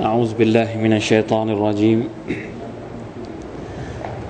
[0.00, 2.08] أعوذ بالله من الشيطان الرجيم.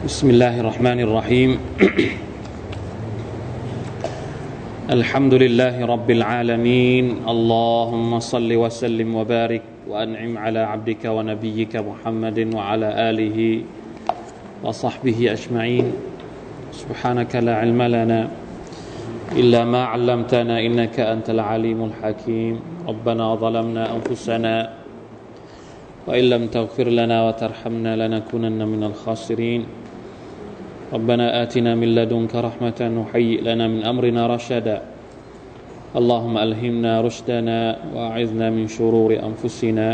[0.05, 1.51] بسم الله الرحمن الرحيم.
[5.01, 7.25] الحمد لله رب العالمين.
[7.25, 13.39] اللهم صل وسلم وبارك وأنعم على عبدك ونبيك محمد وعلى آله
[14.61, 15.87] وصحبه أجمعين.
[16.77, 18.29] سبحانك لا علم لنا
[19.33, 22.61] إلا ما علمتنا إنك أنت العليم الحكيم.
[22.85, 24.84] ربنا ظلمنا أنفسنا
[26.08, 29.62] وإن لم تغفر لنا وترحمنا لنكونن من الخاسرين
[30.94, 34.78] ربنا آتنا من لدنك رحمة وهيئ لنا من أمرنا رشدا
[35.96, 37.60] اللهم ألهمنا رشدنا
[37.94, 39.88] وأعذنا من شرور أنفسنا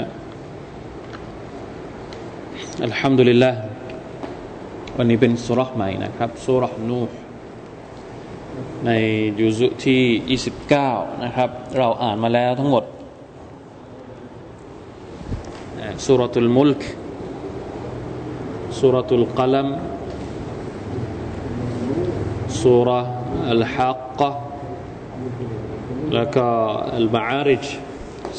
[2.81, 3.55] الحمد لله
[4.97, 7.15] วันนี้เป็นสุรษใหม่นะครับสุรษนูห์
[8.85, 8.91] ใน
[9.39, 10.03] ยุซุที่
[10.61, 12.83] 29 นะครับ เราอ่านมาแล้วทั้งหมด
[16.06, 16.82] สุรตุลมุลก
[18.78, 19.68] สุรตุลกลัม
[22.62, 22.88] สุร
[23.52, 24.30] อัลฮักกะ
[26.14, 26.46] แล้วก็
[26.96, 27.64] อัลบาอาริจ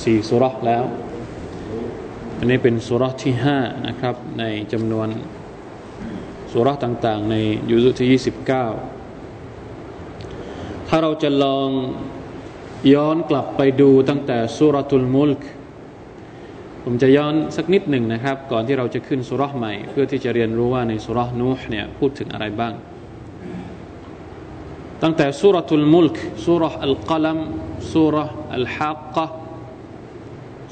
[0.01, 0.83] สี่สุรแล้ว
[2.37, 5.07] อันนี้เป็นสุรที่ห้านะครับ ในจำนวน
[6.51, 7.35] สุรต่างๆ ใน
[7.69, 8.47] ยุซุที่29
[10.87, 11.69] ถ้าเราจะลอง
[12.93, 15.41] ย้อนกลับไปดูตั้งแต่สุรทุลมุลก
[16.83, 22.73] ผมจะย้อนสักนิดหนึ่งนะครับ ก่อนที่เราจะขึ้นสุรษใหม่ เพื่อที่จะเรียนรู้ว่าในสุรษนูห์เนี่ยพูดถึงอะไรบ้าง
[25.01, 26.15] ตั้งแต่สุรทุลมุลก
[26.45, 27.39] สุรษอัลกลัม
[27.93, 29.25] สุรษอัลฮักกะ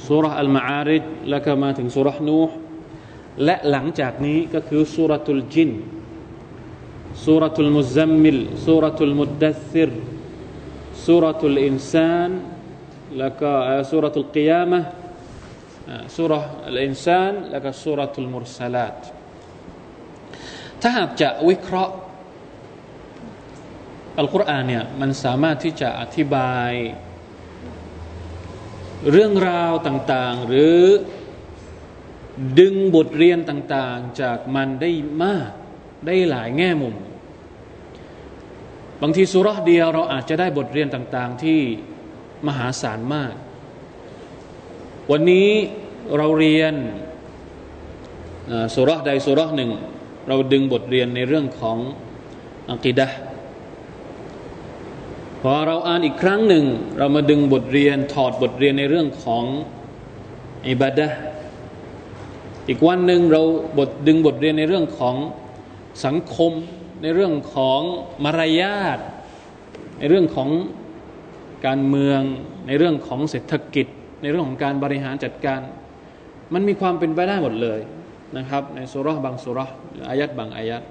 [0.08, 2.54] สุรษอัลมาอาริดแล้วก็มาถึงสุรษนูห์
[3.46, 5.72] และหลังจากนี้ก็คือสุรทุลจิน
[7.26, 9.92] สุรทุลมุซัมมิลสุรทุลมุดดัซิร
[11.06, 12.32] สุรทุลอินซาน
[13.18, 13.52] แล้วก็
[13.92, 14.80] สุรทุลกิยามะ
[16.16, 16.32] สุร
[16.68, 18.96] อัลอินซานแล้วก็สุรทุลมุรสลาต
[20.82, 21.96] ถ้าหากจะวิเคราะห์
[24.18, 26.72] อัลกุรอานเนี่ยมันสามารถที่จะอธิบาย
[29.12, 30.78] เรื่องราวต่างๆ หรือ
[32.60, 34.92] ดึงบทเรียนต่างๆ จากมันได้
[35.24, 35.52] มาก
[36.08, 36.96] ได้หลายแง่มุม
[39.02, 41.60] บางทีสุรษเดียวเราอาจจะได้บทเรียนต่างๆ ที่
[42.48, 43.34] มหาศาลมาก
[45.12, 45.50] วันนี้
[46.18, 46.74] เราเรียน
[48.76, 49.72] สุรษใดสุรษหนึ่ง
[50.28, 51.78] เราดึงบทเรียนในเรื่องของ
[52.70, 53.08] อักิดะ
[55.42, 56.66] พอเราอ่านอีกครั้งหนึ่ง
[56.98, 59.46] เรามาดึงบทเรียนถอดบทเรียนในเรื่องของ
[60.68, 61.08] อิบาดะ
[62.68, 63.42] อีกวันหนึ่งเรา
[63.78, 65.16] บทดึงบทเรียนในเรื่องของ
[66.06, 66.52] สังคม
[67.02, 67.82] ในเรื่องของ
[68.24, 69.00] มารยาท
[70.00, 70.50] ในเรื่องของ
[71.66, 72.22] การเมือง
[72.68, 73.88] ในเรื่องของเศรษฐกิจ
[74.22, 75.60] ในเรื่องของการบริหารจัดการ
[76.54, 77.80] มันมีความเป็นไปได้หมดเลย
[78.38, 80.84] นะครับ ในสุรษบางสุรษหรืออายัดบางอายัด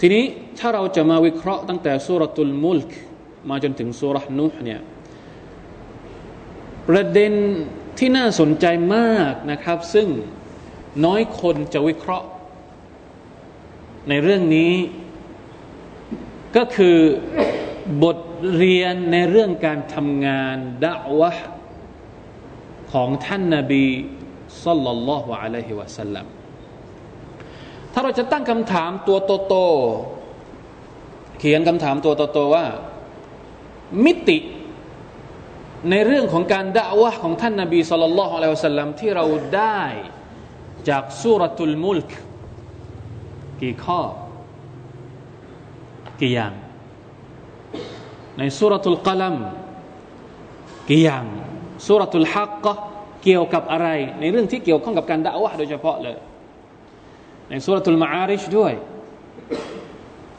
[0.00, 0.24] ทีนี้
[0.58, 2.90] ถ้าเราจะมาวิเคราะห์ตั้งแต่สุรตุลมุลก
[3.48, 4.80] มาจนถึงสุรษนุห์เนี่ย
[6.88, 7.32] ประเด็น
[7.98, 10.08] ที่น่าสนใจมากนะครับ ซึ่ง
[11.04, 12.26] น้อยคนจะวิเคราะห์
[14.08, 14.72] ในเรื่องนี้
[16.56, 16.98] ก็คือ
[18.02, 18.18] บท
[18.56, 21.30] เรียนในเรื่องการทำงานดะวะ
[22.94, 23.84] ของท่านนาบี
[24.64, 26.26] สัลลัลลอฮุอะลัยฮิวะสัลลัม
[27.92, 29.18] ถ้าเราจะตั้งคำถามตัว
[29.48, 32.64] โตๆเขียนคำถามตัวโตๆว่า
[34.04, 34.38] มิติ
[35.90, 39.24] ในเรื่องของการด่าวะของท่านนาบีสุลต่านละฮ์อะลัยฮิวะสัลลัมที่เรา
[39.56, 39.80] ได้
[40.88, 42.10] จากสุรตุลมุลก
[43.60, 44.00] กี่ข้อ
[46.20, 46.52] กี่อย่าง
[48.38, 49.36] ในสุรตุลกลัม
[50.88, 51.24] กี่อย่าง
[51.86, 52.72] สุรตุลฮักกะ
[53.24, 53.88] เกี่ยวกับอะไร
[54.20, 56.16] ในเรื่องที่เกี่ยวข้องกับการด่าวะโดยเฉพาะเลย
[57.48, 58.72] ในสุรตุลมาอาริชด้วย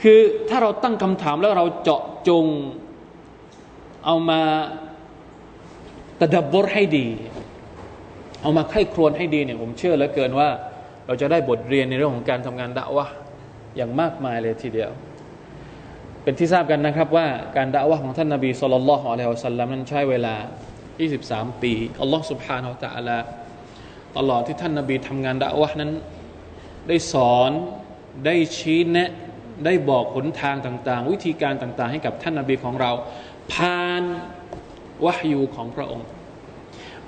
[0.02, 0.20] คือ
[0.50, 2.46] ถ้าเราตั้งคำถามแล้วเราเจาะจง
[4.06, 4.42] เอามา
[6.20, 7.08] ตะดับบรให้ดี
[8.42, 10.50] เอามาไข้ครวนให้ดีเนี่ยผมเชื่อเหลือเกินว่า
[11.08, 13.06] เราจะได้บทเรียนในเรื่องของการทำงานดะวะ
[13.76, 14.92] อย่างมากมายเลยทีเดียว
[16.24, 20.36] เป็นที่ทราบกันนะครับว่าการดะวะของท่านนาบีสุลต่านละฮ์อะลัยฮิวสัลลัมนั้นใช้เวลา
[20.95, 23.19] 23 ปีอัลลอฮ์ سبحانه และ تعالى
[24.17, 25.93] ตลอดที่ท่านนาบีทำงานดะวะนั้น
[26.89, 27.51] ได้สอน
[28.27, 29.11] ได้ชี้แนะ
[29.65, 32.93] ได้บอกหนทางต่าง ๆ วิธีการต่าง ๆ ให้กับท่านนาบีของเรา
[33.53, 34.03] ผ่าน
[35.05, 36.07] วะฮยูของพระองค์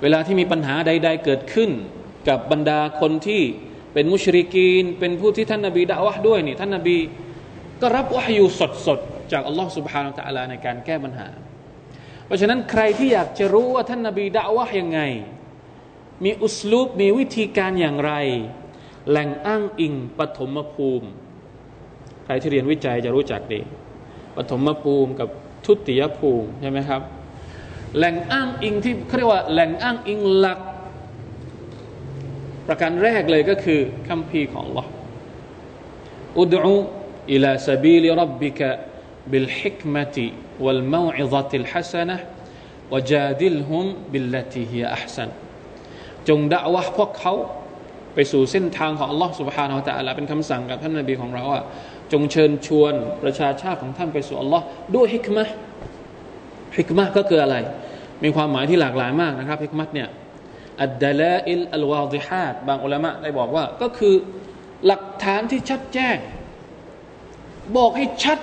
[0.01, 1.69] เวลาที่มีปัญหาใด ๆ เกิดขึ้น
[2.29, 3.41] กับบรรดาคนที่
[3.93, 6.97] เป็นมุชริกีน เป็นผู้ที่ท่านนาบีด่าวะด้วยนี่ท่านนาบี
[7.81, 8.45] ก็รับวะฮยู
[8.87, 11.27] สดๆ จากอัลลอฮ์ سبحانه และ تعالى ในการแก้ปัญหา
[12.28, 15.00] เพราะฉะนั้นใครที่อยากจะรู้ว่าท่านนาบีด่าวะยังไง
[16.24, 18.12] มีอุสลูปมีวิธีการอย่างไร
[19.08, 21.08] แหล่งอ้างอิงปฐมภูมิ
[22.24, 23.60] ใครที่เรียนวิจัยจะรู้จักดี
[24.36, 25.28] ปฐมภูมิกับ
[25.64, 27.02] ทุติยภูมิใช่ไหมครับ
[27.96, 30.58] แหล่งอ้างอิงที่เขาเรียกว่าแหล่งอ้างอิงหลัก
[32.66, 34.86] ประการแรกเลยก็คือคำพีของ Allah
[36.38, 36.76] อุดู
[37.32, 38.68] อิลาสบีลิรับบิกะ
[39.30, 42.17] บิลฮิคเมตี بالحكمة والموعظة الحسنة
[42.91, 45.29] وجادلهم بالتي هي أحسن
[46.29, 47.33] จงด่าวะพวกเขา
[48.13, 51.61] ไปสู่เส้นทางของ Allah سبحانه และ تعالى เป็นคำสั่งกับท่านนบีของเราว่า
[52.11, 54.61] จงเชิญชวนประชาชาติของท่านไปสู่ Allah
[54.95, 55.43] ด้วยฮิกมะ
[56.77, 57.55] ฮิกมะก็คืออะไร
[58.23, 60.09] มีความหมายที่หลากหลายมากนะครับฮิกมะเนี่ย
[60.83, 64.15] อัดดลาอิลอัลวาดิฮัดบางอุลามะได้บอกว่าก็คือ
[64.85, 66.17] หลักฐานที่ชัดแจ้ง
[67.77, 68.39] บอกให้ชัด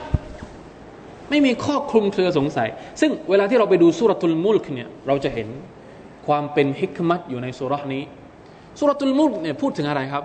[1.31, 2.69] ไม่มีข้อคลุมเครือสงสัย
[3.01, 5.49] ซึ่งเวลาที่เราไปดูสุรทูลมุลกเนี่ยเราจะเห็น
[6.27, 8.03] ความเป็นฮิกมัตอยู่ในสุรนี้
[8.79, 10.25] สุรทูลมุลกเนี่ยพูดถึงอะไรครับ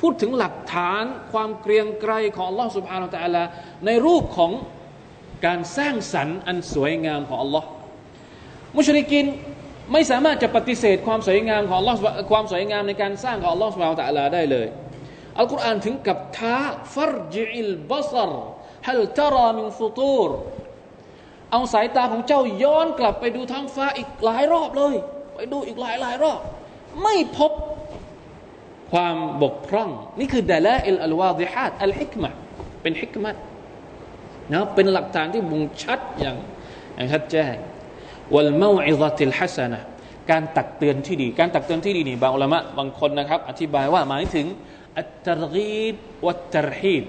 [0.00, 3.42] พูดถึงหลักฐานความเกรียงไกรของอัลลอฮ์ سبحانه และ تعالى
[3.86, 4.52] ในรูปของ
[5.46, 7.68] การสร้างสรรค์อันสวยงามของอัลลอฮ์
[8.76, 9.26] มุชริกิน
[9.92, 11.98] ไม่สามารถจะปฏิเสธความสวยงามของอัลลอฮ์
[12.30, 14.66] ความสวยงามในการสร้างของอัลลอฮ์ سبحانه และ تعالى ได้เลย
[15.38, 16.58] อัลกุรอานถึงกับท้า
[16.94, 18.32] ฟัรจิลบัซร
[18.87, 20.29] ฮัลตารามินฟุตูร
[21.51, 24.95] เอาสายตาของเจ้าย้อนกลับไปดูท้องฟ้าอีกหลายรอบเลย
[25.35, 26.39] ไปดูอีกหลายหลายรอบ
[27.03, 27.51] ไม่พบ
[28.91, 29.89] ความบกพร่อง
[30.19, 32.29] นี่คือالدلائل الواضحات الحكمة
[32.81, 33.31] เป็นฮิกมะ
[34.53, 36.35] นะเป็นหลักฐานที่บ่งชัดอย่าง
[36.95, 37.55] อย่างชัดแจ้ง
[38.33, 39.79] วัลมาอิซติลฮัสนะ
[40.31, 44.45] การตักเตือนที่ดี การตักเตือนที่ดีนี่บางอุลามะบางคนนะครับ อธิบายว่าหมายถึง
[44.97, 45.95] อัตตรกีบ
[46.25, 47.03] วัตตรฮีบ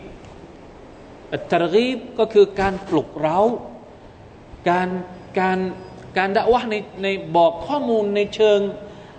[1.50, 3.40] ตรกีบก็คือการปลุกเร้า
[4.68, 4.88] การ
[5.40, 5.58] การ
[6.18, 8.60] การด่าวะในในบอกข้อมูลในเชิง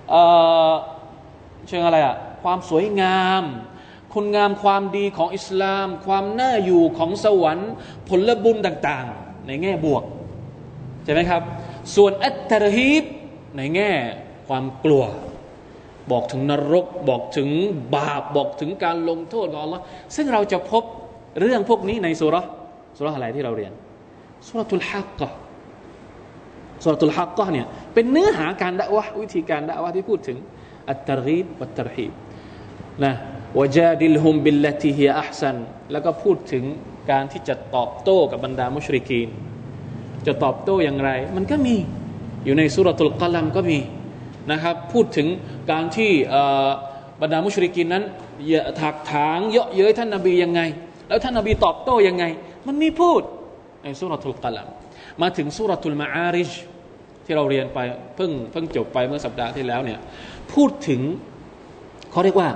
[0.09, 3.43] เเชิงอะไรอะความสวยงาม
[4.13, 7.71] คุณงามความดีของอิสลาม ความน่าอยู่ของสวรรค์
[8.07, 10.03] ผลบุญต่างๆ ในแง่บวก
[11.03, 11.41] ใช่ไหมครับ
[11.95, 13.03] ส่วนอัตตรฮีบ
[13.57, 13.91] ในแง่
[14.47, 15.03] ความกลัว
[16.11, 17.49] บอกถึงนรก บอกถึง
[17.95, 19.81] บาป บอกถึงการลงโทษของ Allah
[20.15, 20.83] ซึ่งเราจะพบ
[21.39, 22.35] เรื่องพวกนี้ในสุร
[22.97, 23.71] สุรอะไรที่เราเรียน
[24.47, 25.29] สุรทุลฮักกะ
[26.83, 30.37] สุรทุลฮักกะเนี่ยเป็นเนื้อหาการด่าวะวิธีการด่าวะที่พูดถึง
[30.89, 32.11] อัตตรีบวัตตรฮีบ
[33.03, 33.13] นะ
[33.59, 35.57] วจาดิลฮุมบิลลติฮิอัพซัน
[35.91, 36.63] แล้วก็พูดถึง
[37.11, 39.27] การที่จะตอบโต้กับบรรดามุชริกีน
[40.27, 41.75] จะตอบโต้อย่างไร มันก็มี
[42.45, 43.79] อยู่ในสุรทุลกลัมก็มี
[44.51, 45.27] นะครับพูดถึง
[45.71, 46.11] การที่
[47.21, 48.03] บรรดามุชริกีนนั้น
[48.79, 50.61] ถักถางเยาะเย้ยท่านนบียังไง
[51.07, 52.23] แล้วท่านนบีตอบโต้ยังไง
[52.67, 53.21] มันมีพูด
[53.83, 54.67] ในสุรทูลกลัม
[55.21, 56.51] มาถึงสุรทูลมาอาริช
[57.25, 57.79] ที่เราเรียนไป
[58.15, 59.99] เพิ่งเพิ่งจบไปเมื่อสัปดาห์ที่แล้วเนี่ย
[60.53, 61.01] พูดถึง
[62.11, 62.49] เขาเรียกว่า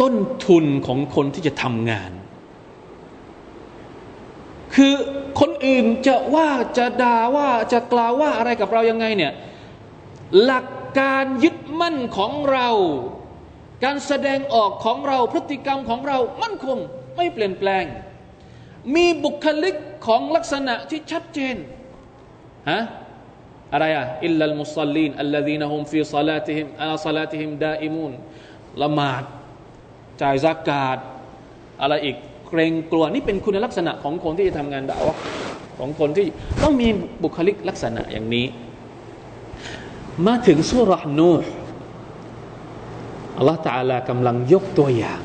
[0.00, 0.14] ต้น
[0.46, 2.10] ทุนของคนที่จะทำงาน
[4.74, 4.92] คือ
[5.40, 9.32] คนอื่นจะว่าจะด่าว่าจะกล่าวว่าอะไรกับเรายังไงเนี่ย
[10.42, 10.66] หลัก
[10.98, 12.68] การยึดมั่นของเรา
[13.84, 16.78] การแสดงออกของเราพฤติกรรมของเรามั่นคง
[17.16, 17.84] ไม่เปลี่ยนแปลง
[18.94, 19.76] มีบุคลิก
[20.06, 21.56] ของลักษณะที่ชัดเจน
[22.70, 22.82] ฮะ
[23.72, 28.12] อะไรอะอิลลัลมุสลิมอัลลัดีนฮุมฟีซาลาติฮิมอาซาลาติฮิมดาอิมุน
[28.82, 29.24] ละหมาด
[30.22, 30.98] จ่ายซากาด
[31.82, 32.16] อะไรอีก
[32.48, 35.16] เกรงกลัวนี่เป็นคุณลักษณะของคนที่จะทำงานดาวะ
[35.78, 36.26] ของคนที่
[36.62, 36.88] ต้องมี
[37.22, 38.46] บุคลิกลักษณะอย่างนี้
[40.26, 41.32] มาถึงสุรษนู
[43.38, 45.20] อัลลอฮฺตาลากำลังยกตัวอย่าง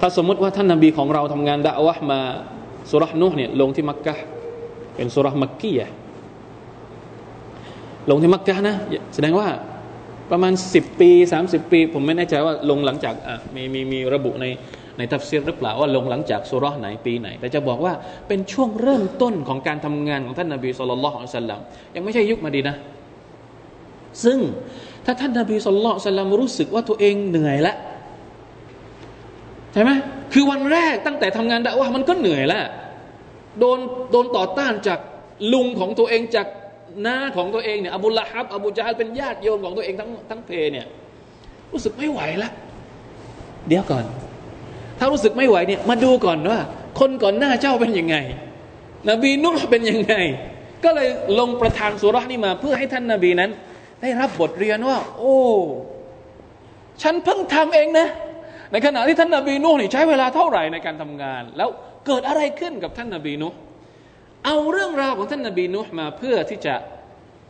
[0.00, 2.20] ถ้าสมมติว่าท่านนาบีของเราทำงานดะวะมา
[2.90, 4.14] สุรษนุเนี่ยลงที่มักกะ
[4.96, 5.88] เป็นสุรษมักกียะ
[8.10, 8.76] ลงที่มักกะนะ
[9.14, 9.48] แสดงว่า
[10.30, 11.10] ประมาณ 10 ปี
[11.42, 13.14] 30 ปี ผมไม่แน่ใจว่าลงหลังจาก
[13.54, 14.46] มีมีมีระบุใน
[14.98, 17.92] ในทัฟซีรหรือเปล่าว่าลงหลังจากสุรษไหนปีไหน แต่จะบอกว่า
[18.28, 21.60] เป็นช่วงเริ่มต้นของการทำงานของท่านนาบีสุลต่านละฮ์อัลลัม
[21.94, 22.76] ยังไม่ใช่ยุคมาดีนะ
[24.24, 24.38] ซึ่ง
[25.04, 27.76] ถ้าท่านนาบีสุลต่านละฮ์รู้สึกว่าตัวเองเหนื่อยแล้ว
[29.76, 29.92] ช่ไหม
[30.32, 32.64] คือวันแรกตั้งแต่ทำงานดะว่ามันก็เหนื่อยแล้ว
[33.60, 33.78] โดน
[34.10, 34.98] โดนต่อต้านจาก
[35.52, 36.46] ลุงของตัวเองจาก
[37.06, 40.86] น้าของตัวเองเนี่ยอบูละฮับอบูจาฮัลเป็นญาติโยมของตัวเองทั้งทั้งเพเนี่ย
[41.72, 42.52] รู้สึกไม่ไหวแล้ว
[43.68, 44.04] เดี๋ยวก่อน
[44.98, 46.60] ถ้ารู้สึกไม่ไหวเนี่ยมาดูก่อนว่า
[47.00, 48.16] คนก่อนหน้าเจ้าเป็นยังไง
[49.10, 50.14] นบีนุ่ห์เป็นยังไง
[50.84, 53.50] ก็เลยลงประทานสุรานี้มา เพื่อให้ท่านนาบีนั้น
[54.02, 55.36] ได้รับบทเรียนว่า โอ้
[57.02, 58.08] ฉันเพิ่งทำเองนะ
[58.72, 61.68] ในขณะที่ท่านนาบีนูนี่ใช้เวลาเท่าไหร่ในการทำงาน แล้ว
[62.06, 63.48] เกิดอะไรขึ้นกับท่านนาบีนู
[64.44, 66.74] เอาเรื่องราวของท่านนาบีนูมาเพื่อที่จะ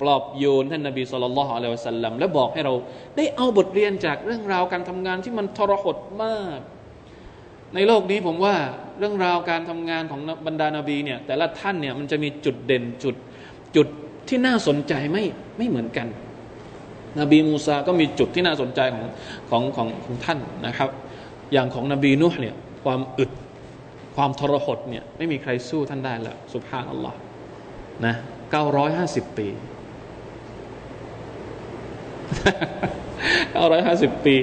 [0.01, 2.75] ปลอบโยนท่านนบีสุลต่านละฮ์อะลัยฮิวสัลลัมและบอกให้เรา
[3.17, 6.61] ได้เอาบทเรียนจากเรื่องราวการทำงานที่มันทรหดมาก
[7.75, 8.55] ในโลกนี้ผมว่า
[8.99, 13.15] เรื่องราวการทำงานของบรรดานาบีเนี่ยแต่ละท่านเนี่ยมันจะมีจุดเด่นจุด
[13.77, 13.89] จุด
[14.29, 15.25] ที่น่าสนใจไม่
[15.59, 16.07] ไม่เหมือนกัน
[17.21, 19.05] นบีมูซาก็มีจุดที่น่าสนใจของ
[19.51, 20.91] ของของของท่านนะครับ
[21.53, 22.55] อย่างของนบีนูห์เนี่ย
[22.85, 23.31] ความอึด
[24.17, 27.19] ความทรหดเนี่ยไม่มีใครสู้ท่านได้ล้วสุภาพอัลลอฮ์
[28.07, 28.15] นะ
[28.51, 29.49] เก้าร้อยห้าสิบปี
[33.53, 34.37] เก้าร้อยห้าสิบปี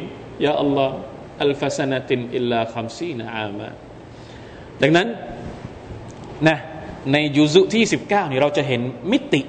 [0.45, 3.69] يا الله ألف سنة إلا خمسين عاما
[4.81, 5.07] ดังนั้น
[6.47, 6.57] นะ
[7.11, 9.41] ในยุซุที่สิบเก้านี่เราจะเห็นมิติ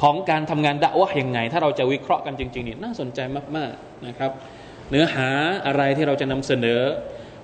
[0.00, 3.20] ของการทำงานดะวะยังไง ถ้าเราจะวิเคราะห์กันจริงๆนี่น่าสนใจ
[3.56, 4.30] มากๆนะครับ
[4.90, 5.28] เนื้อหา
[5.66, 6.80] อะไรที่เราจะนำเสนอ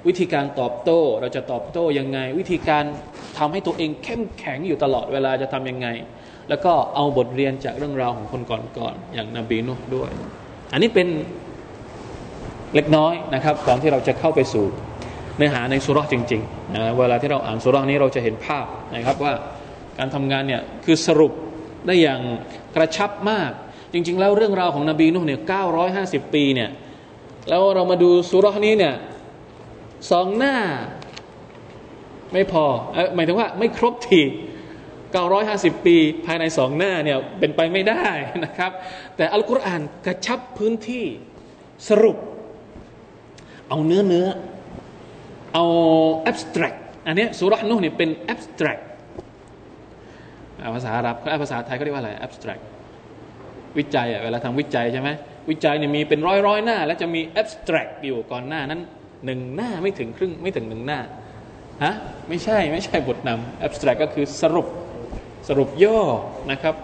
[0.07, 2.85] วิธีการตอบโต้ เราจะตอบโต้ยังไง วิธีการ
[3.39, 5.89] ทำให้ตัวเองเข้มแข็งอยู่ตลอดเวลาจะทํำยังไง
[6.49, 10.11] แล้วก็เอาบทเรียนจากเรื่องราวของคนก่อนๆอย่างนบีนุด้วย
[10.73, 11.09] อันนี้เป็น
[12.75, 14.67] เล็กน้อยนะครับก่อนที่เราจะเข้าไปสู่
[15.37, 19.33] เนื้อหาในสุรษจริงๆนะเวลาที่เราอ่านสุรษนี้เราจะเห็นภาพนะครับว่า
[19.99, 21.33] การทำงานเนี่ยคือสรุป
[21.87, 22.21] ได้อย่าง
[22.77, 23.51] กระชับมาก
[23.93, 26.71] จริง ๆ แล้วเรื่องราวของนบีนุ่เนี่ยเก้าร้อยห้าสิบปีเนี่ย
[27.49, 28.95] แล้วเรามาดูสุรษนี้เนี่ย
[30.11, 30.57] สองหน้า
[32.33, 32.65] ไม่พอ
[32.97, 34.23] อหมายถึงว่าไม่ครบที
[35.03, 35.97] 950 ปี
[36.27, 38.07] ภายในสองหน้าเนี่ยเป็นไปไม่ได้
[38.45, 38.73] นะครับ
[39.17, 41.05] แต่อัลกุรอานกระชับพื้นที่
[41.89, 42.17] สรุป
[43.69, 44.27] เอาเนื้อเนื้อ
[45.55, 45.65] เอา
[46.31, 48.83] abstract อันนี้สุรษนุ่เนี่ยเป็น abstract
[50.77, 52.63] ภาษาอาหรับภาษาไทยก็เรียกว่าอะไร abstract
[53.79, 55.09] วิจัยอะเวลาทำวิจัยใช่ไหม
[55.51, 58.81] วิจัยเนี่ยมีเป็นร้อยร้อยหน้า แล้วจะมี abstract อยู่ก่อนหน้านั้น
[59.25, 61.01] หนึ่งหน้าไม่ถึงครึ่งไม่ถึงหนึ่งหน้า
[61.85, 61.95] ฮะ
[62.29, 64.67] ไม่ใช่ไม่ใช่บทนำ abstract ก็คือสรุป
[65.49, 66.01] สรุปย่อ
[66.51, 66.75] นะครับ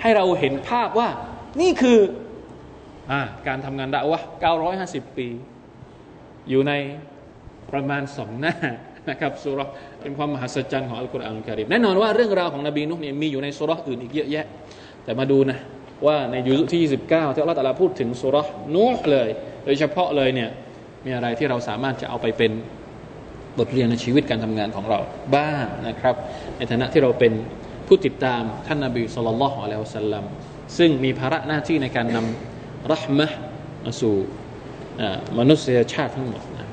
[0.00, 1.08] ให้เราเห็นภาพว่า
[1.60, 1.98] นี่คือ
[3.10, 3.12] อ
[3.46, 4.20] การทำงานดาวะ
[4.68, 5.28] 950 ปี
[6.48, 6.72] อยู่ใน
[7.72, 8.54] ประมาณสองหน้า
[9.10, 9.60] นะครับสุร
[10.02, 14.46] เป็นความมหัศจรรย์ของอัลกุรอานอัลกิริมแน่นอนว่าเรื่องราวของนบีนุห์เนี่ยมีอยู่ในสุรอื่นอีกเยอะแยะ
[15.04, 15.58] แต่มาดูนะ
[16.06, 18.36] ว่าในยุคที่ 29 ที่อัลลอฮฺตะลาพูดถึงสุร
[18.74, 19.28] นุห์เลย
[19.64, 20.50] โดยเฉพาะเลยเนี่ย
[21.04, 22.52] มีอะไรที่เราสามารถจะเอาไปเป็น
[23.58, 24.98] บทเรียนในชีวิตการทำงานของเรา
[25.36, 26.14] บ้างนะครับ
[26.56, 27.32] ในฐานะที่เราเป็น
[27.86, 30.24] ผู้ติดตามท่านนาบีสุลต่านละฮ์อะลัยฮิสัลลัม
[30.78, 33.26] ซึ่งมีภาระหน้าที่ในการนำรัหมะ
[33.84, 34.14] มาสู่
[35.38, 36.66] มนุษยชาติทั้งหมดนะ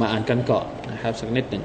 [0.00, 1.64] มาอ่านกันก่อนนะครับสักนิดหนึ่ง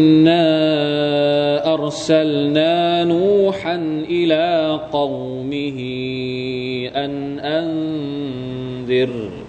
[1.91, 3.75] أرسلنا نوحا
[4.09, 5.79] إلى قومه
[6.95, 9.40] أن أنذر.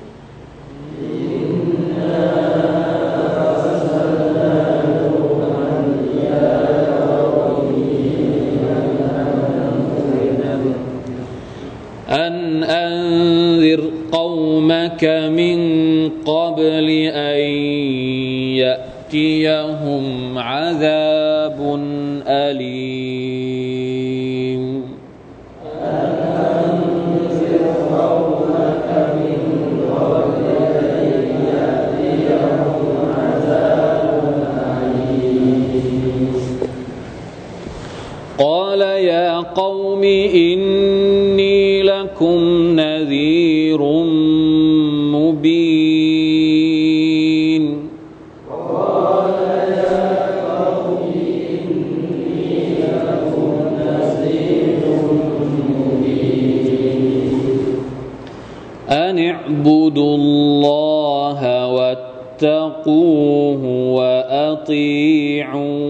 [64.62, 65.83] وأطيعون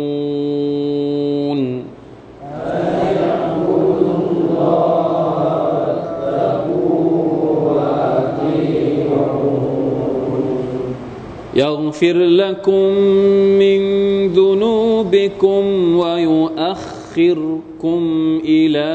[11.54, 12.88] يغفر لكم
[13.60, 13.80] من
[14.32, 18.00] ذنوبكم ويؤخركم
[18.44, 18.92] إلى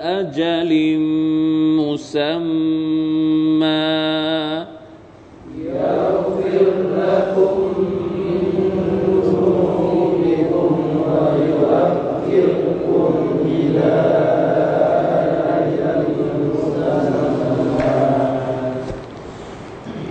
[0.00, 0.98] أجل
[1.78, 2.83] مسمى.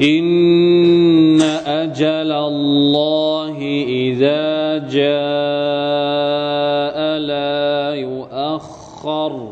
[0.02, 3.58] إن أجل الله
[3.88, 9.50] إذا جاء لا يؤخر.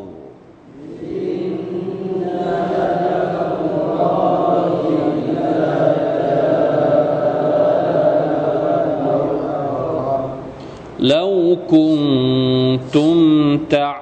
[11.00, 13.18] لو كنتم
[13.70, 14.01] تعلمون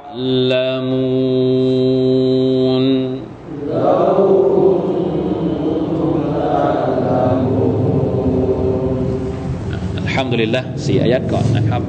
[10.86, 11.82] สี่อายัดก่อนนะครับ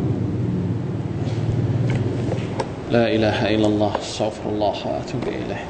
[2.95, 5.61] ลาอิลาฮะอิลลัลลอฮ์ซัฟรุลลอฮ์อะตุบิอิลัย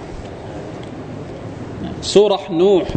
[2.15, 2.93] สุรษนูห์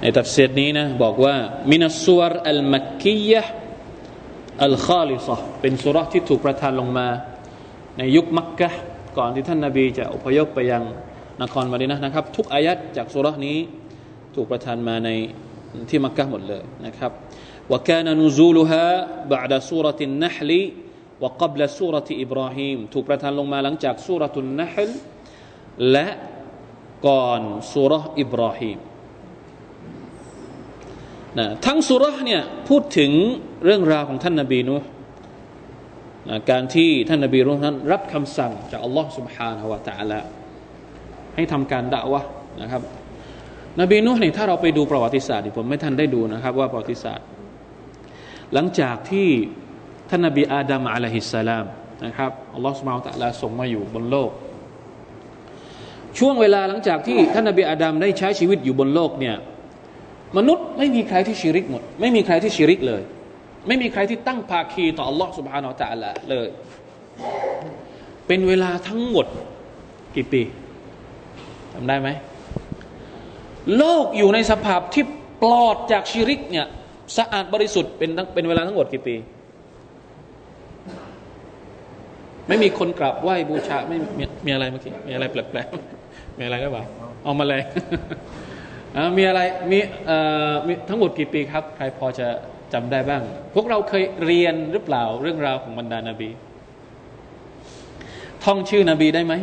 [0.00, 1.36] ในตัฟซีรนี้นะบอกว่า
[1.70, 7.08] من السور المكية الخالصةเป็นซูเราะฮ์ที่ถูกประทานลงมา
[7.98, 8.70] ในยุคมักกะ
[9.18, 10.82] ก่อนที่ท่านนาบีจะอพยพไปยัง
[11.42, 13.56] นครมาดีนะนะครับ ทุกอายัดจากซูเราะฮ์นี้
[14.34, 15.10] ถูกประทานมาใน
[15.89, 17.11] ที่มักกะหมดเลยนะครับ
[17.71, 18.85] وكان نزولها
[19.33, 20.51] بعد سورة النحل
[21.21, 24.89] وقبل سورة إبراهيم ถูกประทานลงมาหลังจากสุรทุนนัฮล
[25.91, 26.07] และ
[27.07, 27.41] ก่อน
[27.73, 28.79] สุรอิบราฮิม
[31.37, 33.11] นะทั้งสุรเนี่ยพูดถึง
[33.65, 34.75] เรื่องราวของท่านนาบีนุ
[36.29, 40.19] นะการที่ท่านนาบีนุนั้นรับคำสั่งจากอัลลอฮ์ سبحانه และ تعالى
[41.35, 42.21] ให้ทำการด่าวะ
[42.61, 42.83] นะครับ
[43.80, 47.26] นบีนุ่นี่ถ้าเราไปดูประวัติศาสตร์ผมไม่ทันได้ดูนะครับ ว่าประวัติศาสตร์
[48.52, 49.28] หลังจากที่
[50.10, 51.66] ท่านนบีอาดัมอะลัยฮิสสลาม
[52.04, 54.30] นะครับอัลลอฮ์สุบไบร์ตะลาส่งมาอยู่บนโลก
[56.18, 59.36] ช่วงเวลาหลังจากที่ท่านนบีอาดัมได้ใช้ชีวิตอยู่บนโลกเนี่ย
[60.36, 63.02] มนุษย์ไม่มีใครที่ชิริกหมด ไม่มีใครที่ชิริกเลย
[63.66, 66.48] ไม่มีใครที่ตั้งภาคีต่ออัลลอฮ์สุบฮานาอัตะลาเลย
[68.26, 69.26] เป็นเวลาทั้งหมด
[70.14, 70.42] กี่ปี
[71.72, 72.08] จำได้ไหม
[73.78, 75.04] โลกอยู่ในสภาพที่
[75.42, 76.66] ปลอดจากชิริกเนี่ย
[77.16, 79.16] สะอาดบริสุทธิ์เป็นเป็นเวลาทั้งหมดกี่ปี
[82.48, 86.84] ไม่มีคนกราบไหว้บูชาไม่มีมีอะไรเมื่อกี้มีอะไรแปลกๆมีอะไรก็บอก
[87.24, 87.62] เอามาเลย
[89.16, 89.78] มีอะไรมี
[90.66, 92.28] มีทั้งหมดกี่ปีครับ ใครพอจะ
[92.72, 93.22] จำได้บ้าง
[93.54, 96.30] พวกเราเคยเรียนหรือเปล่าเรื่องราวของบรรดานาบี
[98.44, 99.34] ท่องชื่อ นบีได้ไหม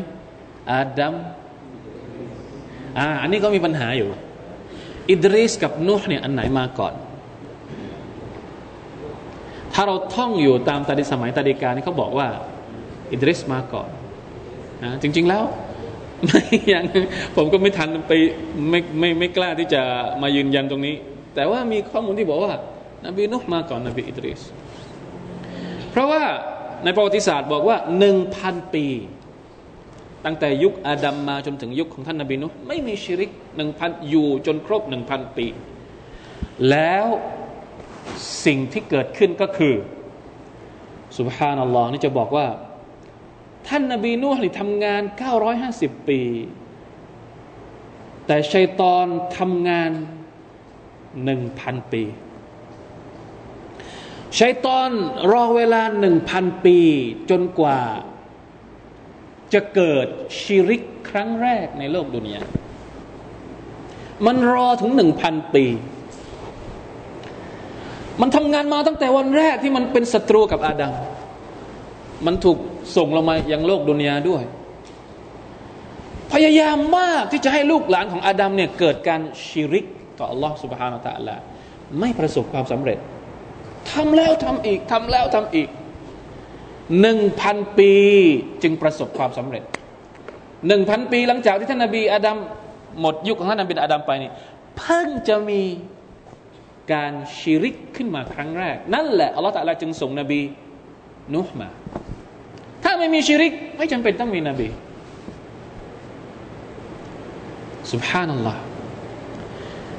[0.71, 1.15] อาดัม
[2.97, 4.09] อ่าอันนี้ก็มีปัญหาอยู่
[5.09, 6.93] อิดริสกับนุห์เนี่ยอันไหนมาก่อน
[9.73, 12.27] ถ้าเราท่องอยู่ตามตาดิสมัยตาดิกานี่เขาบอกว่า
[13.11, 13.89] อิดริสมาก่อน
[14.83, 15.43] นะจริง ๆแล้ว
[16.25, 16.83] ไม่ยัง
[17.35, 18.11] ผมก็ไม่ทันไป
[18.69, 19.81] ไม่ไม่ไม่กล้าที่จะ
[20.21, 20.95] มายืนยันตรงนี้
[21.35, 22.53] แต่ว่ามีข้อมูลที่บอกว่า
[23.05, 24.41] นบีนุฮ์มาก่อนนบีอิดริส
[25.91, 26.23] เพราะว่า
[26.83, 28.85] ในประวัติศาสตร์บอกว่าหนึ่งพันปี
[30.25, 35.47] ตั้งแต่ยุคอาดัมมาจนถึงยุคของท่านนบีนุไม่มีชิริกหนึ่งพันอยู่จนครบหนึ่งพันปี
[36.69, 37.05] แล้ว
[38.45, 39.75] สิ่งที่เกิดขึ้นก็คือ
[41.17, 42.47] สุบฮานัลลอฮ์นี่จะบอกว่า
[43.67, 45.01] ท่านนบีนูฮ์นี่ทำงาน
[45.55, 46.21] 950 ปี
[48.27, 49.05] แต่ชัยตอน
[49.37, 49.91] ทำงาน
[51.11, 52.03] 1,000 ปี
[54.39, 54.89] ชัยตอน
[55.31, 55.81] รอเวลา
[56.23, 56.77] 1,000 ปี
[57.29, 57.79] จนกว่า
[59.53, 60.07] จะเกิด
[60.39, 62.41] ชีริกครั้งแรกในโลกดุนยา
[64.25, 65.65] มันรอถึงหนึ่งพันปี
[68.21, 70.93] มันทำงานมาตั้งแต่วันแรกที่มันเป็นศัตรูกับอาดัม
[72.25, 72.57] มันถูก
[72.95, 74.43] ส่งลงมาอย่างโลกดุนยาด้วย
[76.33, 79.85] พยายามมากที่จะให้ลูกหลานของอาดัมเนี่ยเกิดการชีริก
[80.19, 81.35] ต่อ Allah subhanahu wa ta'ala
[81.99, 82.97] ไม่ประสบความสำเร็จ
[83.91, 85.67] ทำแล้วทำอีกทำแล้วทำอีก
[86.99, 87.93] หนึ่งพันปี
[88.63, 89.63] จึงประสบความสำเร็จ
[90.67, 92.37] หนึ่งพันปีหลังจากที่ท่านนบีอาดัม
[93.01, 94.31] หมดยุคของท่านนบีอาดัมไปนี่
[94.77, 95.61] เพิ่งจะมี
[96.93, 100.41] การชิริกขึ้นมาครั้งแรก นั่นแหละอัลลอฮฺตะลาจึงส่งนบี
[101.35, 101.69] นุฮ์มา
[102.83, 104.67] ถ้าไม่มีชิริก ไม่จำเป็นต้องมีนบี
[107.91, 108.61] สุบฮานัลลอฮ์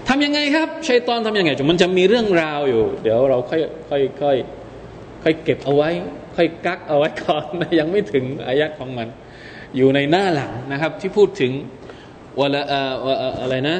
[0.09, 4.37] ทำยังไงครับชัยตอนทำยังไงจมันจะมีเรื่องราวอยู่ เดี๋ยวเราค่อยค่อยค่อย
[5.22, 5.90] ค่อยเก็บเอาไว้
[6.36, 7.44] ค่อยกักเอาไว้ก่อน
[7.78, 9.08] ยังไม่ถึงอายัดของมัน
[9.76, 11.52] อยู่ในหน้าหลังนะครับ ที่พูดถึง
[12.40, 12.62] วลา
[13.40, 13.76] อะไรนะ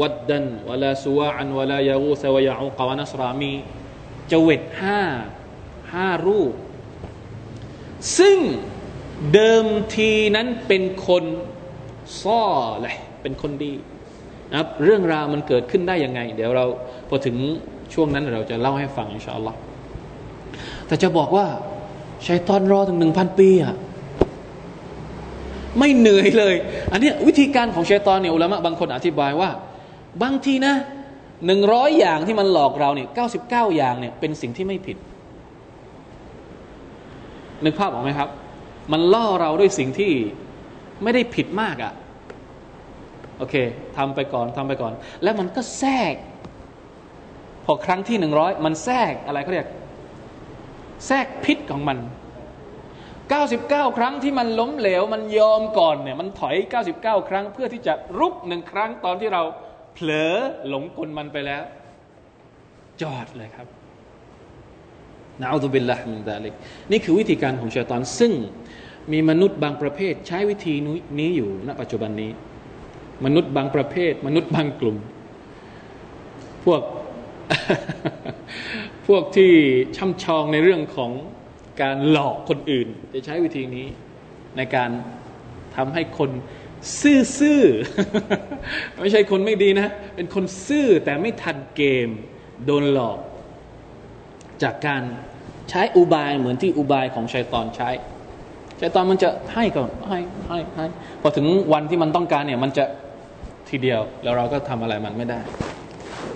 [0.00, 3.52] วัดดันวลาสุวาอันวลายาอูซวยาอุกวานัสรามี
[4.30, 5.00] จเวตห้า
[5.92, 6.52] ห้ารูป
[8.18, 8.38] ซึ่ง
[9.34, 11.24] เดิมทีนั้นเป็นคน
[12.22, 12.42] ซ่อ
[12.82, 13.72] เลยเป็นคนดี
[14.50, 16.64] นะครับเรื่องราวมันเกิดขึ้นได้ยังไง เดี๋ยวเรา
[17.08, 17.36] พอถึง
[17.94, 19.58] ช่วงนั้นเราจะเล่าให้ฟัง อินชาอัลลอฮ์
[20.92, 21.46] แต่จะบอกว่า
[22.26, 23.74] ชัยตอนรอถึงหนึ่งพันปีอะ
[25.78, 26.54] ไม่เหนื่อยเลย
[26.92, 29.50] อันนี้วิธีการของชัยตอนเนี่ยอุลามะบางคนอธิบายว่า
[30.22, 30.74] บางทีนะ
[31.46, 34.96] หนึ่งร้อยอย่างที่มันหลอกเราเนี่ยเก้าสิบเก้าอย่างเนี่ยเป็นสิ่งที่ไม่ผิด
[37.64, 38.28] นึกภาพออกไหมครับ
[38.92, 40.12] มันล่อเราด้วยสิ่งที่
[41.02, 41.92] ไม่ได้ผิดมากอะ่ะ
[43.38, 43.54] โอเค
[43.96, 46.14] ทำไปก่อนทำไปก่อน แล้วมันก็แทรก
[47.64, 49.68] พอครั้งที่หนึ่งร้อยมันแทรกอะไรเขาเรียก
[51.06, 51.98] แทรกพิษของมัน
[53.18, 56.56] 99 ครั้งที่มันล้มเหลว มันยอมก่อนเนี่ยมันถอย
[56.92, 59.42] 99 ครั้งเพื่อที่จะรุกหนึ่งครั้งตอนที่เรา
[59.94, 60.32] เผลอ
[60.68, 61.62] หลงกลมันไปแล้ว
[63.02, 63.66] จอดเลยครับ
[65.40, 66.54] นะอัลตุบิลละมินดาลิก
[66.90, 68.32] นี่คือวิธีการของชัยตอนซึ่ง
[69.12, 70.74] มีมนุษย์บางประเภทใช้วิธี
[71.18, 72.30] นี้อยู่ณปัจจุบันนี้
[73.24, 74.96] มนุษย์บางประเภท มนุษย์บางกลุ่ม
[76.64, 76.82] พวก
[79.06, 79.52] พวกที่
[79.96, 81.10] ช่ำชองในเรื่องของ
[81.82, 83.86] การหลอกคนอื่น จะใช้วิธีนี้
[84.56, 84.90] ในการ
[85.76, 86.30] ทำให้คน
[87.38, 92.08] ซื่อๆไม่ใช่คนไม่ดีนะ เป็นคนซื่อแต่ไม่ทันเกม
[92.64, 93.18] โดนหลอก
[94.62, 95.02] จากการ
[95.70, 97.90] ใช้อุบายเหมือนที่อุบายของชัยตอนใช้
[98.80, 100.86] ชัยตอนมันจะให้ก่อนให้ให้ให้
[101.22, 102.84] พอถึงวันที่มันต้องการเนี่ย มันจะ
[103.68, 105.40] ทีเดียวแล้วเราก็ทำอะไรมันไม่ได้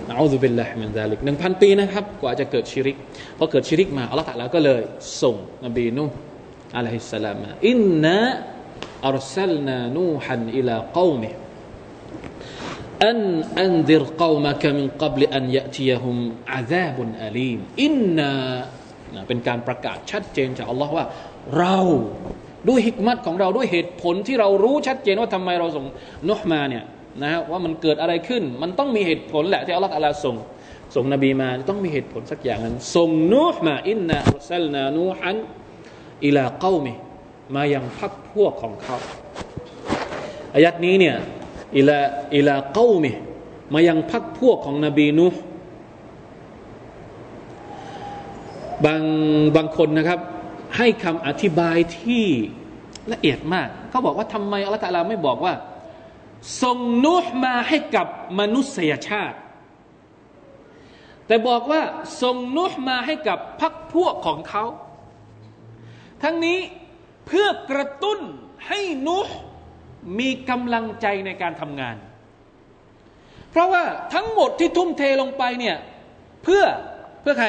[0.09, 2.95] نعوذ بالله من ذلكหนึ่งพันปีนะครับ กว่าจะเกิดชิริก
[3.37, 4.81] พอเกิดชิริกมาอัลลอฮฺตะลาก็เลย
[5.21, 6.05] ส่งนบีนู
[6.77, 8.17] อะลัยฮิสสลามมาอินนะ
[9.07, 11.29] อัลซัลนานูฮันอิลากามิ
[13.07, 13.19] อัน
[13.61, 16.15] อันดิรกาวมะกมินกับลอันยะทียฮุม
[16.53, 18.31] อาซาบุนอาลีมอินนา
[19.27, 21.05] เป็นการประกาศชัดเจนจากอัลลอฮ์ว่า
[21.57, 21.77] เรา
[22.69, 25.85] ด้วยฮิกมัตของเราด้วยเหตุผลที่เรารู้ชัดเจนว่าทำไมเราส่ง
[26.29, 26.83] นุฮมาเนี่ย
[27.23, 30.35] นะว่ามันเกิดอะไรขึ้น มันต้องมีเหตุผลแหละที่อัลลอฮฺอัลลส่ง
[30.95, 35.37] ส่งนบีมาต้องมีเหตุผลสักอย่างนั้นส่งนูห์มาอินนาอัลซัลนานูฮัน
[36.25, 36.93] อิลาเก้ามิ
[37.55, 38.97] มายังพักพวกของเขา
[40.55, 41.15] อายัดนี้เนี่ย
[41.77, 41.99] อิลา
[42.35, 43.11] อิลาเก้ามิ
[43.73, 45.41] มายังพักพวกของนบีนูห์
[48.85, 49.01] บาง
[49.55, 50.19] บางคนนะครับ
[50.77, 52.25] ให้คำอธิบายที่
[53.11, 55.53] ละเอียดมาก เขาบอกว่าทำไมอัลลอฮฺไม่บอกว่า
[56.61, 58.07] ส่งนุห์มาให้กับ
[58.39, 59.37] มนุษยชาติ
[61.27, 61.81] แต่บอกว่า
[62.21, 64.63] ส่งนุห์มาให้กับพักพวกของเขา
[66.23, 66.59] ทั้งนี้
[67.27, 68.19] เพื่อกระตุ้น
[68.67, 69.35] ให้นุห์
[70.19, 71.95] มีกำลังใจในการทำงาน
[73.51, 73.83] เพราะว่า
[74.13, 75.77] ทั้งหมดที่ทุ่มเทลงไปเนี่ย
[76.43, 76.63] เพื่อ
[77.21, 77.47] เพื่อใคร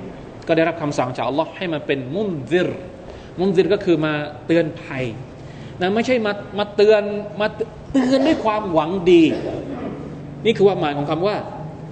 [0.49, 2.71] ก็ได้รับคำสั่งจากอัลลอฮ์ให้มาเป็นมุนซิร
[3.41, 4.13] มุนซิรก็คือมา
[4.47, 5.05] เตือนภัย
[5.83, 7.03] นะไม่ใช่มามาเตือน
[7.41, 7.47] มา
[7.93, 9.23] เตือนด้วยความหวังดี
[10.45, 11.37] นี่คือคว่าหมายของคำว่า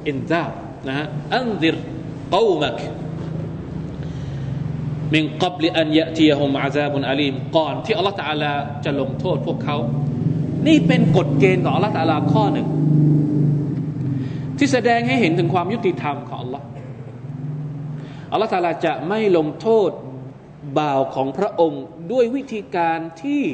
[0.08, 0.50] อินซาบ
[0.88, 1.76] นะฮะอันดิร
[2.34, 2.78] กอมัก
[5.12, 8.52] มิงกับลิอันยะทียฮุมอาซาบุนอาลีมก่อนที่อัลลอฮฺตาลา
[8.84, 9.76] จะลงโทษพวกเขา
[10.66, 12.68] นี่เป็นกฎเกณฑ์ของอัลลอฮฺตาลาข้อหนึ่ง
[14.58, 16.64] ที่แสดงให้เห็นถึงความยุติธรรมของอัลลอฮ์
[18.32, 19.90] อัลลอฮฺตาลาจะไม่ลงโทษ
[20.78, 23.44] บ่าวของพระองค์ด้วยวิธีการที่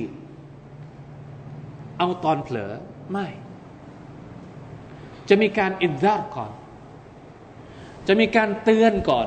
[1.99, 2.73] เอาตอนเผลอ
[3.13, 3.27] ไม่
[5.29, 6.51] จะมีการอินซาร์ก่อน
[8.09, 9.27] จะมีการเตือนก่อน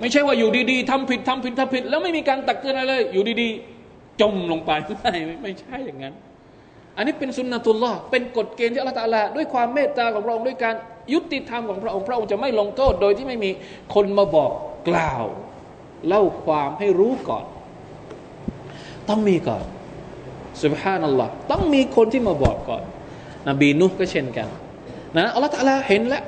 [0.00, 4.70] ไม่ใช่ว่าอยู่ดีๆทำผิดทำผิดทำผิด แล้วไม่มีการตักเตือนอะไรเลย อยู่ดีๆ จมลงไป
[5.02, 6.14] ไม่ไม่ใช่อย่างนั้น
[6.96, 10.74] อันนี้เป็นสุนนะตุลลอฮ์เป็นกฎเกณฑ์ที่อัลลอฮฺตาลาด้วยความเมตตาของพระองค์ด้วยการ
[11.12, 13.50] ยุติธรรมของพระองค์พระองค์จะไม่ลงโทษโดยที่ไม่มี
[13.94, 14.50] คนมาบอก
[14.88, 15.24] กล่าว
[16.08, 17.44] เล่าความให้รู้ก่อน
[19.08, 19.64] ต้องมีก่อน
[20.62, 22.82] สุบฮานัลลอฮ์ต้องมีคนที่มาบอกก่อน
[23.48, 24.48] นบีนุก็เช่นกัน
[25.16, 26.24] นะอัลลอฮฺตาลาเห็นแล้ว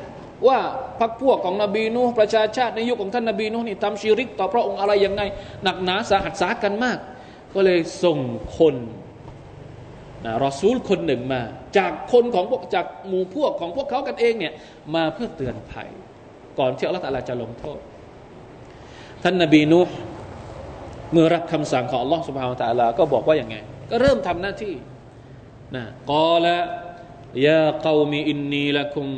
[0.48, 0.58] ว่า
[1.00, 5.22] พรรคพวกของนบีนูประชาชาติในยุคของท่านนบีนูนี่ทำชีริก ต่อพระองค์อะไรยังไง
[5.64, 6.98] หนักหนาสาหัสสากันมาก
[7.54, 8.18] ก็เลยส่ง
[8.58, 8.74] คน
[10.24, 11.42] นะรอซูลคนหนึ่งมา
[11.78, 14.52] จากคนของพวกจากหมู่พวกของพวกเขากันเองเนี่ย
[14.94, 15.88] มาเพื่อเตือนภัย
[16.58, 17.78] ก่อนที่อัลลอฮฺตาลาจะลงโทษ
[19.22, 19.80] ท่านนบีนู
[21.12, 23.56] เมื่อรับคำสั่งของอัลลอฮฺสุบฮานตะลาก็บอกว่าอย่างไง
[23.90, 24.74] ก็เริ่มทำหน้าที่
[25.74, 26.58] นะกอละ
[27.46, 29.08] ยาเกามีอินนีละคุม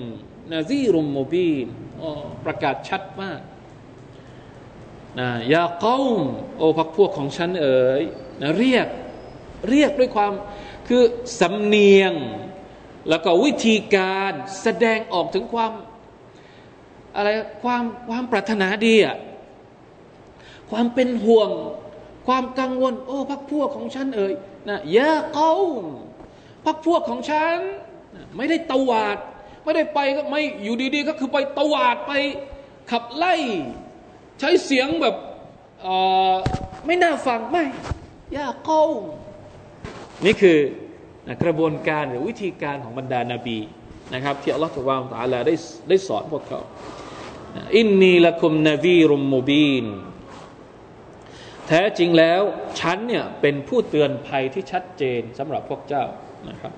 [0.53, 1.67] นาซีรุมโมบีน
[2.45, 3.41] ประกาศชัดมาก
[5.19, 5.99] นะยาเก้า
[6.57, 8.03] โอพักพวกของฉันเอ๋ย
[8.41, 8.89] นะเรียก
[9.71, 10.33] เรียกด้วยความ
[10.89, 11.03] คือ
[11.41, 12.13] สำเนียง
[13.09, 15.73] แล้วก็วิธีการแสดงออกถึงความ
[17.17, 17.29] อะไร
[17.63, 19.17] ความความปรารถนาดีอะ
[20.71, 21.51] ความเป็นห่วง
[22.29, 24.33] ความกังวล โอ้พักพวกของฉันเอ่ย
[24.69, 25.53] นะยาเกา
[26.65, 27.59] พักพวกของฉัน
[28.37, 29.19] ไม่ได้ตวาด
[29.65, 32.13] ไม่ได้ไปก็ไม่อยู่ดีๆ ก็คือไปตวาดไป
[32.91, 33.35] ขับไล่
[34.41, 35.15] ใช้เสียงแบบ
[36.87, 37.65] ไม่น่าฟังไม่
[38.37, 38.85] ยาเกา
[40.25, 40.59] นี่คือ
[41.43, 43.59] กระบวนการหรือวิธีการของบรรดานาบี
[44.15, 45.55] นะครับ ที่อัลลอฮฺสุบานตะลาได้
[45.89, 46.61] ได้สอนพวกเขา
[47.77, 49.87] อินนีละคุมนบีรุมมูบีน
[51.68, 52.42] แท้จริงแล้ว
[52.80, 56.06] ฉันเนี่ยเป็นผู้เตือนภัยที่ชัดเจนสำหรับพวกเจ้า
[56.50, 56.74] นะครับ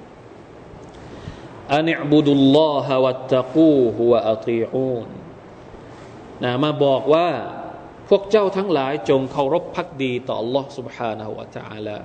[1.73, 5.07] อันิบุดุลลอฮะวัตตะกูฮุวะอัตีอูน
[6.43, 7.27] นะมาบอกว่า
[8.09, 11.97] พวกเจ้าทั้งหลายจงเคารพพักดีต่อ Allah سبحانه และ تعالى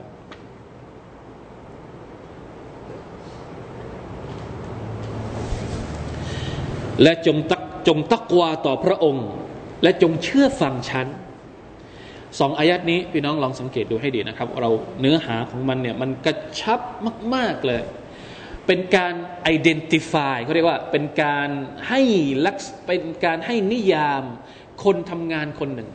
[7.03, 9.27] และจงตักจงตักวาต่อพระองค์
[9.83, 11.07] และจงเชื่อฟังฉัน
[12.40, 14.70] สองอายัดนี้พี่น้องลองสังเกตดูให้ดีนะครับ เรา
[15.02, 16.80] เนื้อหาของมันเนี่ยมันกระชับ
[17.34, 17.84] มาก ๆเลย
[18.68, 19.14] เป็นการ
[19.56, 21.50] identify เขาเรียกว่าเป็นการ
[21.90, 22.02] ให้
[22.46, 24.24] ลักษเป็นการให้นิยาม
[24.84, 25.90] คนทำงานคนหนึ่ง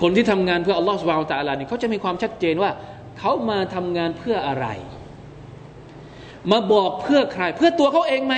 [0.00, 2.70] คนที่ทำงานเพื่ออัลลอฮฺสุบานตะลานี่เขาจะมีความชัดเจนว่า
[3.18, 4.66] เขามาทำงานเพื่ออะไร
[6.50, 8.34] มาบอกเพื่อใคร เพื่อตัวเขาเองไหม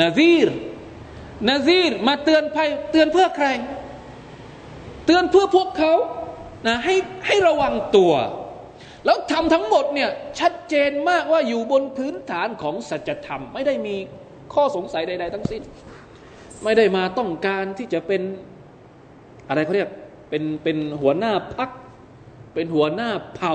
[0.00, 0.48] นาซีร
[1.48, 3.48] นาซีรมาเตือนภัยเตือนเพื่อใคร
[5.04, 5.92] เตือนเพื่อพวกเขา
[6.66, 6.94] นะให้
[7.26, 8.12] ให้ระวังตัว
[9.04, 13.96] แล้วทำทั้งหมดเนี่ยชัดเจนมากว่าอยู่บนพื้นฐานของสัจธรรม ไม่ได้มี
[14.54, 15.62] ข้อสงสัยใด ๆ ทั้งสิ้น
[16.64, 18.22] ไม่ได้มาต้องการที่จะเป็น
[19.48, 19.90] อะไรเขาเรียก
[20.28, 21.70] เป็นเป็นหัวหน้าพัก
[22.54, 23.54] เป็นหัวหน้าเผ่า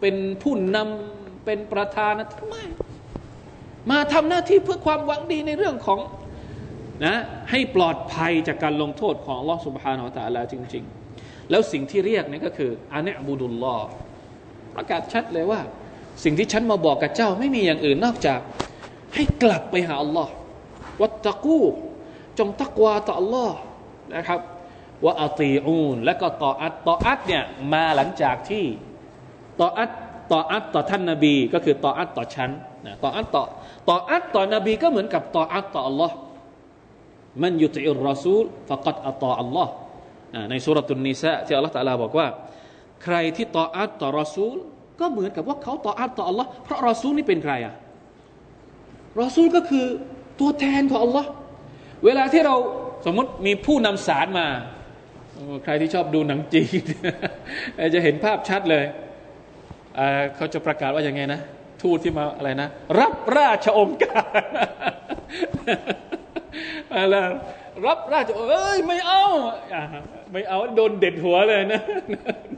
[0.00, 2.56] เป็นผู้นำเป็นประธานนะทำไม
[3.90, 5.98] มาทำหน้าที่เพื่อความหวังดีในเรื่องของ
[7.04, 7.14] นะ
[7.50, 10.84] ให้ปลอดภัยจากการลงโทษของลอสุบฮานอัลตะลาจริง
[11.16, 13.88] ๆ แล้วสิ่งที่เรียกนี่ก็คืออาเนบูดุลลอฮ์
[14.74, 15.60] ประกาศชัดเลยว่า
[16.24, 18.40] สิ่งที่ฉันมาบอกกับเจ้าไม่มีอย่างอื่นนอกจาก
[19.14, 20.32] ให้กลับไปหาอัลลอฮ์
[21.00, 21.60] วัตตะกู
[22.38, 23.56] จงตักวาต่ออัลลอฮ์
[24.16, 24.40] นะครับ
[25.04, 28.64] ว่าอัตีอูนและก็ต่ออัตต่ออัตเนี่ยมาหลังจากที่
[29.60, 29.90] ต่ออัต
[30.32, 32.50] ต่ออัตต่อท่านนาบี ก็คือต่ออัตต่อฉัน
[32.86, 33.42] นะต่ออัตต่อ
[33.88, 36.14] ต่ออัตต่อนบีก็เหมือนกับต่ออัตต่ออัลลอฮ์
[37.42, 39.72] มันยุติอุรรอซูลฟะกัดอัตตออัลลอฮ์
[40.50, 42.26] ในสุรตุนนิสะที่อัลลอฮ์ตะลาบอกว่า
[43.04, 44.56] ใครที่ต่ออัตต่อรอซูล
[45.00, 47.74] ก็เหมือนกับว่าเขาต่ออัตต่ออัลลอฮ์เพราะรอซูลนี่เป็นใครอะ
[49.20, 49.86] รอซูลก็คือ
[50.40, 51.28] ตัวแทนของอัลลอฮ์
[52.04, 52.54] เวลาที่เรา
[53.06, 54.46] สมมติมีผู้นำสารมา
[55.64, 56.82] ใครที่ชอบดูหนังจีน
[57.94, 58.84] จะเห็นภาพชัดเลย
[60.36, 61.40] เขาจะประกาศว่าอย่างไงนะ
[61.82, 62.68] ทูตที่มาอะไรนะ
[63.00, 64.40] รับราชองค์การ
[66.92, 67.16] อะไร
[67.86, 69.24] รับราชเอ้ยไม่เอา
[70.32, 71.80] ไม่เอาโดนเด็ดหัวเลยนะ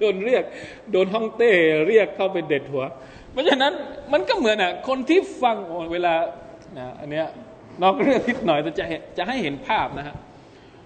[0.01, 0.45] โดนเรียก
[0.93, 1.53] โดนห้องเต้
[1.89, 2.85] เรียกเข้าไปเด็ดหัว
[3.33, 3.73] เพราะฉะนั้น
[4.13, 5.57] มันก็เหมือนอะคนที่ฟัง
[5.93, 6.15] เวลา
[7.01, 7.27] อันเนี้ย
[7.83, 8.85] นอกเรื่องนิดหน่อยจะ
[9.19, 10.17] จะให้เห็นภาพนะฮะ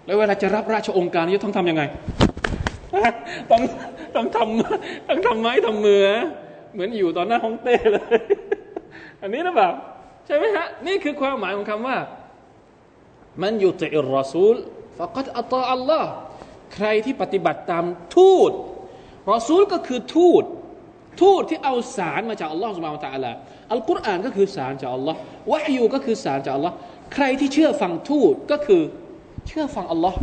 [0.06, 1.82] แล้วเวลาจะรับราชองค์การจะต้องทำยังไง
[3.50, 3.62] ต้อง
[4.14, 6.02] ต้องทำต้องทำไม้ทำมือ
[6.72, 8.20] เหมือนอยู่ตอนหน้าห้องเต้เลย
[9.22, 9.72] อันนี้นะแบบ
[10.26, 11.96] ใช่ไหมฮะนี่คือความหมายของคำว่า
[13.40, 14.54] มันยุติอิรรอซูล
[14.98, 16.10] ฟะกัดอัตอัลลอฮ์
[16.74, 17.84] ใครที่ปฏิบัติตาม
[18.16, 18.52] ทูต
[19.32, 20.44] รอซูลก็คือทูต
[21.22, 23.32] ทูตที่เอาสารมาจากอัลลอฮ์สุบานตะอัลา
[23.72, 25.18] อัลกุรอานก็คือสารจากอัลลอฮ์
[25.50, 26.74] วะฮยูก็คือสารจากอัลลอฮ์
[27.14, 28.82] ใครที่เชื่อฟังทูตก็คือ
[29.48, 30.18] เชื่อฟังอัลลอฮ์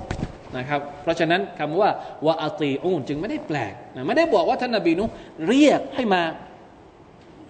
[0.58, 1.90] นะครับ เพราะฉะนั้นคำว่า
[2.28, 5.06] วะอัตีอูนจึงไม่ได้แปลกนะไม่ได้บอกว่าท่านนบีนุ
[5.48, 6.22] เรียกให้มา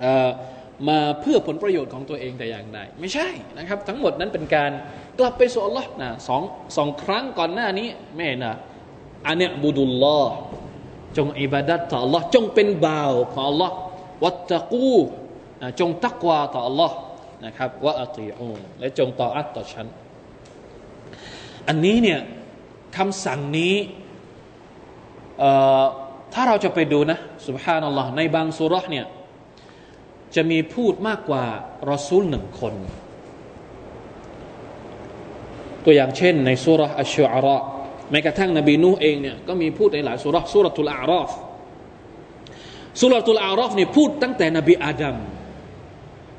[0.02, 0.30] เอ่อ
[0.88, 4.72] มาเพื่อผลประโยชน์ของตัวเองแต่อย่างใดไม่ใช่นะครับ ทั้งหมดนั้นเป็นการ
[5.20, 6.42] กลับไปสู่อัลลอฮ์นะสอง
[6.78, 8.54] สองครั้งก่อนหน้านี้ไม่นะ
[9.28, 10.34] อันเนี้ยบุดุลลอฮ์
[11.18, 13.72] จงอิบาดัตต่อ Allah จงเป็นบ่าวของ Allah
[14.24, 14.96] วัตตะกู
[15.80, 16.92] จงตักวาต่อ Allah
[17.46, 19.88] นะครับว่าอัติอูและจงต่ออัตต่อฉัน
[21.68, 22.20] อันนี้เนี่ย
[22.98, 23.76] คำสั่งนี้
[26.34, 29.06] ถ้าเราจะไปดูนะสุบฮานัลลอฮ์ในบางสุรษเนี่ย
[30.36, 31.44] จะมีพูดมากกว่า
[31.92, 32.74] รอซูลหนึ่งคน
[35.84, 37.58] ตัวอย่างเช่น ในสุรษอัชชุอาระ
[38.12, 41.30] แม้กระทั่งนบีนูเองเนี่ยก็มีพูดในหลายสุรษสุรทุลอารอฟ
[43.00, 45.16] สุรทุลอารอฟเนี่ยพูดตั้งแต่นบีอาดัม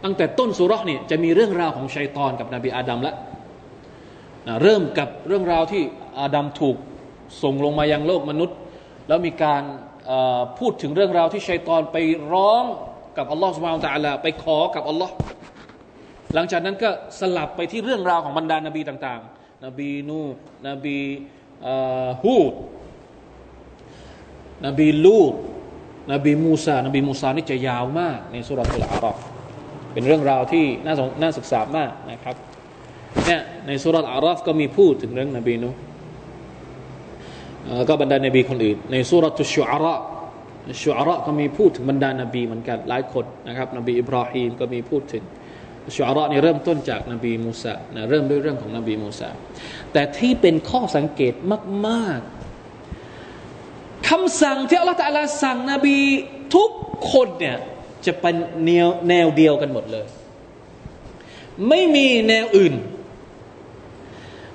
[0.05, 3.17] ตั้งแต่ต้นสุรษเนี่ยจะมีเรื่องราวของชัยตอนกับนบีอาดัมล้ว
[4.63, 5.83] เริ่มกับเรื่องราวที่
[6.21, 6.77] อาดัมถูก
[7.43, 8.57] ส่งลงมายังโลกมนุษย์
[9.09, 9.63] แล้วมีการ
[10.59, 11.97] พูดถึงเรื่องราวที่ชัยตอนไป
[12.33, 12.65] ร้อง
[13.17, 15.15] กับอัลลอฮฺสุบานตะลาไปขอกับอัลลอฮ์
[16.35, 20.21] หลังจากนั้นก็สลับไปที่เรื่องราวของบรรดานบีต่างๆ นบีนู
[20.69, 20.99] นบี
[22.23, 22.55] ฮูด
[24.67, 25.35] นบีลูด
[26.13, 29.19] นบีมูซานบีมูซานี่จะยาวมาก ในسورة الأعراف
[29.93, 32.37] เป็นเรื่องราวที่น่าน่าศึกษามากนะครับ
[33.27, 35.71] เนี่ยในسورة الأعراف ก็มีพูดถึงเรื่องนบีนู
[37.89, 45.25] ก็บรรดานบีคนอื่น ในسورة الشعراء الشعراء ก็มีพูดถึงบรรดานบีเหมือนกันหลายคนนะครับ นบีอิบราฮิมก็มีพูดถึง
[45.97, 49.29] الشعراء นี่เริ่มต้นจากนบีมูซานะเริ่มด้วยเรื่องของนบีมูซา
[49.93, 51.35] แต่ที่เป็นข้อสังเกต
[51.87, 55.99] มากๆคำสั่งที่อัลลอฮฺตาลาสั่งนบี
[56.55, 56.71] ทุก
[57.13, 57.57] คนเนี่ย
[58.07, 60.07] จะเป็นแนวแนวเดียวกันหมดเลย
[61.69, 62.75] ไม่มีแนวอื่น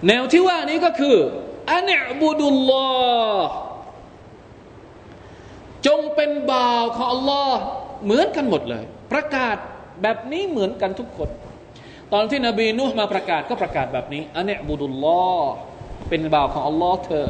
[0.08, 1.18] แนวที่ว่านี้ก็คือ
[1.74, 1.92] อัน
[2.22, 2.88] บุดุลลอ
[3.40, 3.50] ฮ์
[5.88, 7.60] จงเป็นบ่าวของอัลลอฮ์
[8.04, 9.56] เหมือนกันหมดเลย ประกาศ
[10.02, 11.30] แบบนี้เหมือนกันทุกคน
[12.14, 15.54] ตอนที่นบีนูห์มาประกาศก็ประกาศแบบนี้อันเนบุดุลลอฮ์
[16.10, 17.26] เป็นบ่าวของอัลลอฮ์เธอ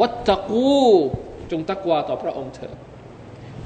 [0.00, 0.82] วัตตะกู
[1.50, 2.74] จงตักวาต่อพระองค์เธอ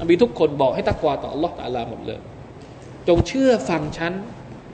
[0.01, 2.21] นบีทุกคนบอกให้ตักวาต่ออัลลอฮ์ตาลาหมดเลย
[3.09, 4.13] จงเชื่อฟังฉัน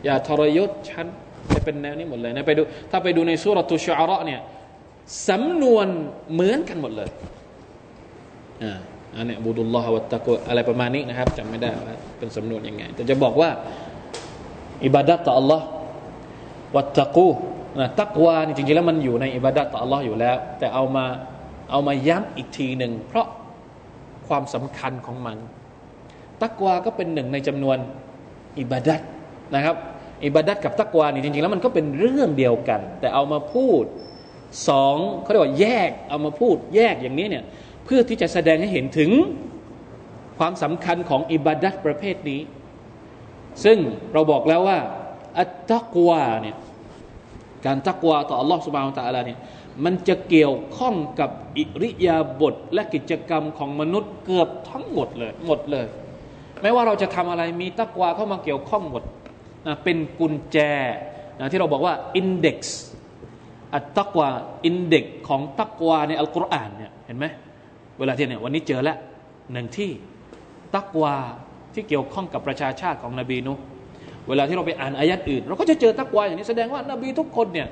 [0.05, 1.07] อย่าทรยศฉัน
[1.55, 4.41] จะเป็นแนวนี้หมดเลยนะไปดูถ้าไปดูในสุรตุชอาระเนี่ย
[5.29, 5.87] สำนวน
[6.33, 7.09] เหมือนกันหมดเลย
[8.63, 8.79] อ่า
[9.17, 13.51] อันนี้บูดุลลอฮฺวัตตะกุอะไรประมาณนี้นะครับจำไม่ได้ว่าเป็นสำนวนยังไง แต่จะบอกว่า
[14.85, 15.61] อิบาดัตต่อ Allah
[16.77, 17.29] วัตตะกู
[17.81, 21.05] นะตักวานี่จริงๆแล้วมันอยู่ในอิบาดัตต่อ Allah อยู่แล้ว แต่เอามา
[21.71, 23.27] เอามาย้ำอีกทีหนึ่งเพราะ
[24.29, 25.39] ความสำคัญของมัน
[26.43, 27.77] ตักวาก็เป็นหนึ่งในจำนวน
[28.61, 29.01] อิบาดัต
[29.55, 29.77] นะครับ
[30.25, 33.85] อิบาดัตกับตักวานี่จริงๆแล้วมันก็เป็นเรื่องเดียวกัน แต่เอามาพูด
[34.69, 37.45] สองเขาเรียกว่าแยกเอามาพูดแยกอย่างนี้เนี่ย
[37.85, 39.11] เพื่อที่จะแสดงให้เห็นถึง
[40.39, 42.41] ความสำคัญของอิบาดัตประเภทนี้
[43.65, 43.79] ซึ่ง
[44.13, 44.79] เราบอกแล้วว่า
[45.39, 46.57] อัตตะกวาเนี่ย
[47.67, 49.39] การตักวาต่ออัลลอฮ์สุบานตะอัลาเนี่ย
[49.85, 55.87] มันจะเกี่ยวข้องกับอิริยาบถและกิจกรรมของมนุษย์เกือบทั้งหมดเลยหมดเลย
[56.63, 59.03] ไม่ว่าเราจะทำอะไรมีตักวาเข้ามาเกี่ยวข้องหมด
[59.67, 60.59] นะเป็นกุญแจ
[61.39, 62.81] นะที่เราบอกว่าอินเด็กซ์
[63.75, 64.29] อัตตักวา
[64.67, 67.27] อินเด็กของตักวาในอัลกุรอานเนี่ยเห็นไหม
[67.99, 68.99] เวลาที่เนี่ยวันนี้เจอแล้ว
[69.53, 69.91] หนึ่งที่
[70.75, 71.15] ตักวา
[71.75, 73.55] ที่เกี่ยวข้องกับประชาชาติของนบีนุ
[74.29, 77.69] เวลาที่เราไปอ่านอายัดอื่น เราก็จะเจอตักวาอย่างนี้แสดงว่านาบีทุกคนเนี่ย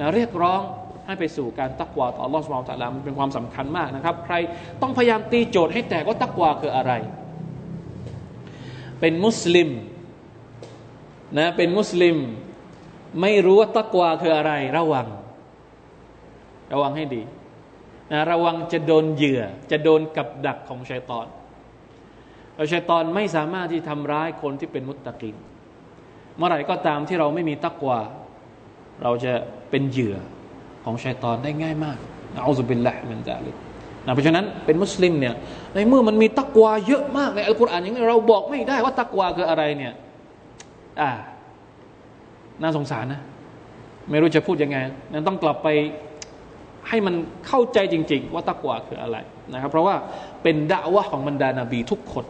[0.00, 0.62] นะเรียกร้อง
[1.06, 4.34] ให้ไปสู่การตักวาต่อลอฮฺสุบไบร์ตะลามันเป็นความสำคัญมากนะครับ ใคร
[4.82, 6.92] ต้องพยายามตีโจทย์ให้แตกว่าตักวาคืออะไร
[9.00, 9.68] เป็นมุสลิม
[11.38, 12.16] นะเป็นมุสลิม
[13.20, 15.06] ไม่รู้ว่าตักวาคืออะไรระวัง
[16.72, 17.22] ระวังให้ดี
[18.12, 21.26] นะระวังจะโดนเหยื่อ จะโดนกับดักของชัยตอน
[22.56, 25.36] เราชัยตอนไม่สามารถที่ทำร้ายคนที่เป็นมุตตะกิน
[26.36, 27.98] เมื่อไหร่ก็ตามที่เราไม่มีตักวา
[29.02, 29.32] เราจะ
[29.70, 30.16] เป็นเหยื่อ
[30.84, 31.98] ของชัยตอนได้ง่ายมาก
[32.42, 33.56] เอาสุบินละมันจะเลย
[34.06, 35.34] นะเพราะฉะนั้นเป็นมุสลิมเนี่ย
[35.74, 39.92] ในเมื่อมันมีตักวาเยอะมากในอัลกุรอานอย่างนี้เราบอกไม่ได้ว่าตักวาคืออะไรเนี่ย
[41.00, 41.10] อ่า
[42.62, 43.20] น่าสงสารนะ
[44.10, 44.76] ไม่รู้จะพูดยังไง
[45.12, 45.68] นั้นต้องกลับไป
[46.88, 47.14] ให้มัน
[47.46, 49.16] เข้าใจจริง ๆ ว่าตักวาคืออะไร
[49.52, 49.94] นะครับ เพราะว่า
[50.42, 52.24] เป็นดะวะของบรรดานาบีทุกคน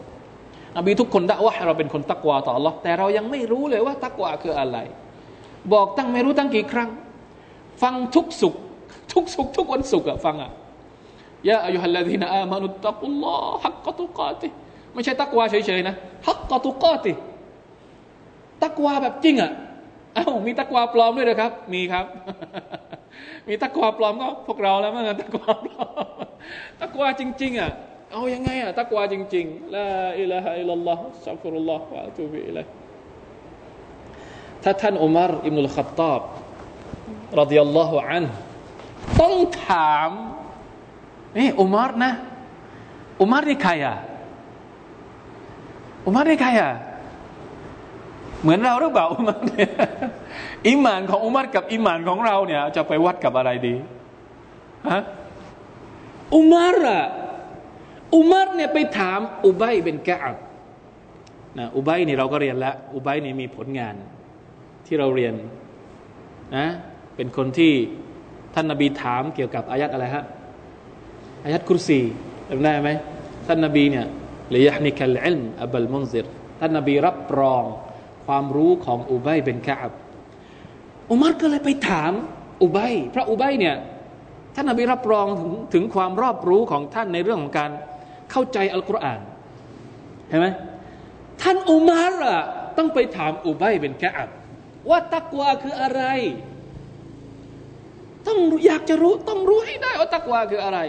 [0.77, 4.77] นบีทุกคนดะวะเราเป็นคนตักวาต่อ Allah แต่เรายังไม่รู้เลยว่าตักวาคืออะไร
[5.73, 6.89] บอกตั้งไม่รู้ตั้งกี่ครั้ง
[7.81, 8.55] ฟังทุกสุข
[9.13, 10.51] ทุกสุข ทุกวันสุขอะฟังอะ
[11.47, 14.47] ยะอายุฮัลลาดีนอามานุตักุลลอฮ์ฮักกตุกาติ
[14.93, 15.95] ไม่ใช่ตักวาเฉยๆนะ
[16.27, 17.13] ฮักกตุกาติ
[18.63, 19.51] ตักวาแบบจริงอะ
[20.17, 22.05] อ้าวมีตะกวาปลอมด้วยนะครับ มีครับ
[23.47, 25.89] มีตะกวาปลอมก็พวกเราแล้วมั้งตะกวาปลอม
[26.81, 27.71] ตะกวาจริง ๆ อะ
[28.11, 29.87] เอายังไงอะตะกวาจริงๆลา
[30.19, 32.65] อิลาฮะอิลลัลลอฮ์สัฟุรุลลอฮ์วะตูบิอิลัย
[34.63, 36.21] ถ้าท่านอุมารอิบนุลขัตตาบ
[37.41, 38.25] รดิยัลลอฮุอัน
[39.21, 39.35] ต้อง
[39.67, 40.09] ถาม
[41.37, 42.11] นี่อุมารนะ
[43.21, 43.95] อุมารนี่ใครอะ
[46.05, 46.71] อุมารนี่ใครอะ
[48.41, 49.69] เหมือนเราหรือเปล่าอุมารเนี่ย
[50.67, 53.75] อิมานของอุมารกับอิมานของเราเนี่ย จะไปวัดกับอะไรดี
[54.89, 55.01] ฮะ
[56.35, 57.01] อุมารอะ
[58.15, 60.37] อุมารเนี่ยไปถามอุบัยเป็นกะอับ
[61.57, 63.95] นะอุบัยนี่เราก็เรียนแล้ว อุบัยนี่มีผลงาน
[64.85, 65.33] ที่เราเรียน
[66.55, 66.67] นะ
[67.15, 67.73] เป็นคนที่
[68.53, 70.23] ท่านนบีถามเกี่ยวกับอายัดอะไรฮะ
[71.43, 71.99] อายัดคุรซี
[72.49, 72.89] จำได้ไหม
[73.47, 74.05] ท่านนบีเนี่ย
[74.49, 76.25] เลยยะนิคัลอิลมอับลมุนซิร
[76.59, 77.63] ท่านนบีรับรอง
[78.31, 79.93] ความรู้ของอุบัยเป็นกะอับ
[81.09, 82.11] อุมัรก็เลยไปถาม
[82.61, 83.75] อุบัยพระอุบัยเนี่ย
[84.55, 87.71] ท่านนบีรับรองถึงถึงความรอบรู้ของท่านในเรื่องของการ
[88.31, 89.19] เข้าใจอัลกุรอาน
[90.29, 90.47] เห็นไหม
[91.41, 92.39] ท่านอุมัรอะ
[92.77, 94.29] ต้องไปถามอุบัยเป็นกะอับ
[94.89, 96.01] ว่าตักวาคืออะไร
[98.27, 100.79] ต้องอยากจะรู้ต้องรู้ให้ได้ว่าตักวาคืออะไร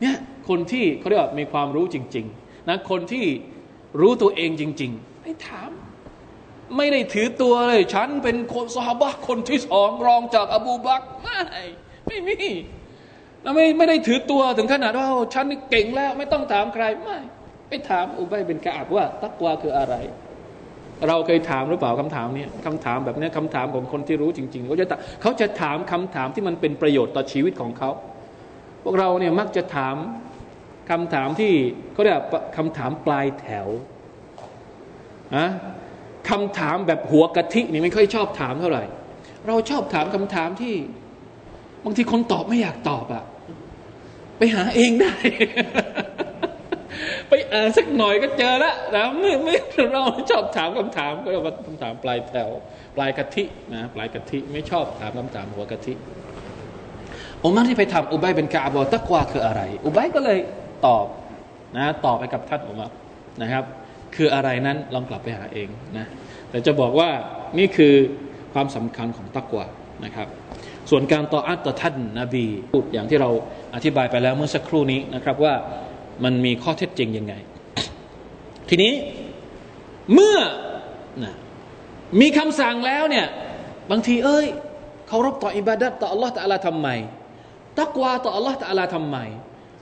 [0.00, 0.16] เนี่ย
[0.48, 3.24] คนที่เขาเรียกว่ามีความรู้จริง ๆนะคนที่
[4.00, 5.70] รู้ตัวเองจริง ๆ ไปถาม
[6.76, 11.38] ไม่ได้ถือตัวเลย ฉันเป็นคนสฮาบะคนที่สองรองจากอบูบักไม่
[12.06, 12.38] ไม่มี
[13.42, 17.18] เราไม่ไม่ได้ถือตัวถึงขนาดว่าฉันเก่งแล้ว ไม่ต้องถามใครไม่
[17.68, 19.94] ไปถามอุบัยเป็นกาบว่า ตักวาคืออะไร
[21.08, 24.86] เราเคยถามหรือเปล่าคำถามนี้คำถามแบบนี้คำถามของคนที่รู้จริงๆเขาจะ
[25.22, 27.90] เขาจะถามคำถามที่มันเป็นประโยชน์ต่อชีวิตของเขา
[28.82, 29.96] พวกเราเนี่ยมักจะถาม
[30.90, 31.52] คำถามที่
[31.92, 32.16] เขาเรียก
[32.56, 33.68] คำถามปลายแถว
[35.36, 35.46] อะ
[36.30, 38.84] คำถามแบบหัวกะทินี่ไม่ค่อยชอบถามเท่าไหร่
[39.46, 40.74] เราชอบถามคำถามที่
[41.84, 43.24] บางทีคนตอบไม่อยากตอบอะ
[44.38, 45.14] ไปหาเองได้
[47.28, 49.56] ไปอ่านสักหน่อยก็เจอแล้วนะไม่ไม่
[49.92, 52.48] เราชอบถามคำถามก็เรียกว่าคำถามปลายแถว
[52.96, 55.92] ปลายกะทินะปลายกะทิไม่ชอบถามคำถามหัวกะทิ
[57.42, 60.38] อุมัรที่ไปทำอุบัยเป็นกาบอตักวาคืออะไร อุบัยก็เลย
[60.86, 61.06] ตอบ
[61.76, 62.90] นะตอบไปกับท่านอุมัร
[63.42, 63.64] นะครับ
[64.16, 66.06] คืออะไรนั้นลองกลับไปหาเองนะ
[66.50, 67.10] แต่จะบอกว่า
[67.58, 67.94] นี่คือ
[68.52, 69.64] ความสำคัญของตักวา
[70.04, 70.28] นะครับ
[70.90, 73.30] ส่วนการต่ออัตต่อท่านนาบีพูดอย่างที่เรา
[73.74, 75.54] อธิบายไปแล้วเมื่อสักครู่นี้นะครับว่า
[76.24, 77.34] มันมีข้อเท็จจริงยังไง
[78.68, 78.92] ทีนี้
[80.14, 80.38] เมื่อ
[81.22, 81.34] นะ
[82.20, 83.26] มีคำสั่งแล้วเนี่ย
[83.90, 84.46] บางทีเอ้ย
[85.08, 86.88] เคารพต่ออิบาดัตต่ออัลลอฮฺตะลาทำไม
[87.80, 89.16] ตักวาต่ออัลลอฮฺตะลาทำไม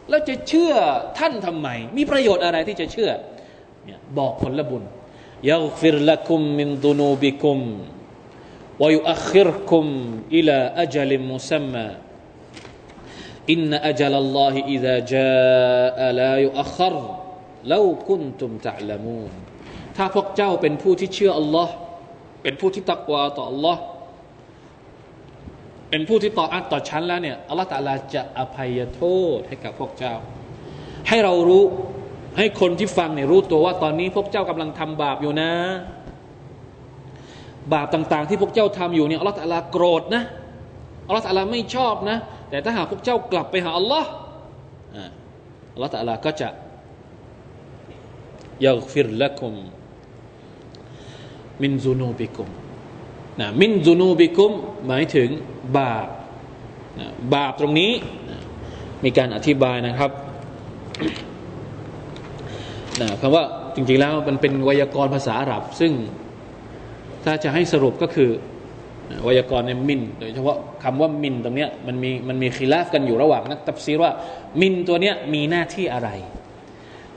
[0.09, 0.73] แล้วจะเชื่อ
[1.19, 3.11] ท่านทำไม มีประโยชน์อะไรที่จะเชื่อ
[3.87, 4.83] เนี่ยบอกผลบุญ
[5.51, 7.59] ยักฟิรละคุมมินดุนูบิคุม
[8.83, 9.87] วยุอัคิรคุม
[10.37, 11.87] อิลาอัจลิมุซัมมา
[13.53, 16.95] อินนอัจลลอฮิอิดะจาลายุอัคร
[17.73, 19.33] ลาคุนตุมตะลามูน
[19.97, 21.75] ถ้าพวกเจ้าเป็นผู้ที่เชื่ออัลลอฮ์
[22.43, 23.83] เป็นผู้ที่ตักวาต่ออัลลอฮ์
[25.91, 29.03] เป็นผู้ที่ต่ออัตต่อฉันแล้วเนี่ยอัลลอฮ์ตะลาจะอภัยโท
[29.37, 30.15] ษให้กับพวกเจ้า
[31.09, 31.65] ให้เรารู้
[32.37, 35.51] ให้คนที่ฟังเนี่ยรู้ตัวว่าตอนนี้พวกเจ้ากำลังทำบาปอยู่นะ
[37.73, 40.23] บาปต่างๆ ที่พวกเจ้าทำอยู่เนี่ยอัลลอฮฺตะลาโกรธนะ
[41.07, 42.17] อัลลอฮฺตะลาไม่ชอบนะ
[42.51, 44.09] แต่ถ้าหากพวกเจ้ากลับไปหาอัลลอฮ์
[45.73, 46.49] อัลลอฮฺตะลาก็จะ
[48.67, 49.55] ยักฟิรละคุม
[51.63, 52.49] มินซูนูบิคุม
[53.41, 54.53] นะมินซูนูบิคุม
[54.87, 55.29] หมายถึง
[55.79, 56.09] บาป
[56.99, 57.93] นะบาปตรงนี้
[58.31, 58.39] นะ
[59.05, 60.11] มีการอธิบายนะครับ
[63.01, 63.45] นะคำว่า
[63.75, 65.93] จริงๆแล้วมันเป็นไวยากรณ์ภาษาอาหรับ ซึ่ง
[67.25, 68.31] ถ้าจะให้สรุปก็คือ
[69.25, 74.11] ไวยากรณ์เนี่ยมิน โดยเฉพาะคำว่ามินตรงเนี้ยมันมีมันมีคีลาฟกันอยู่ระหว่างนักตับซีรว่า
[74.61, 76.09] มินตัวเนี้ยมีหน้าที่อะไร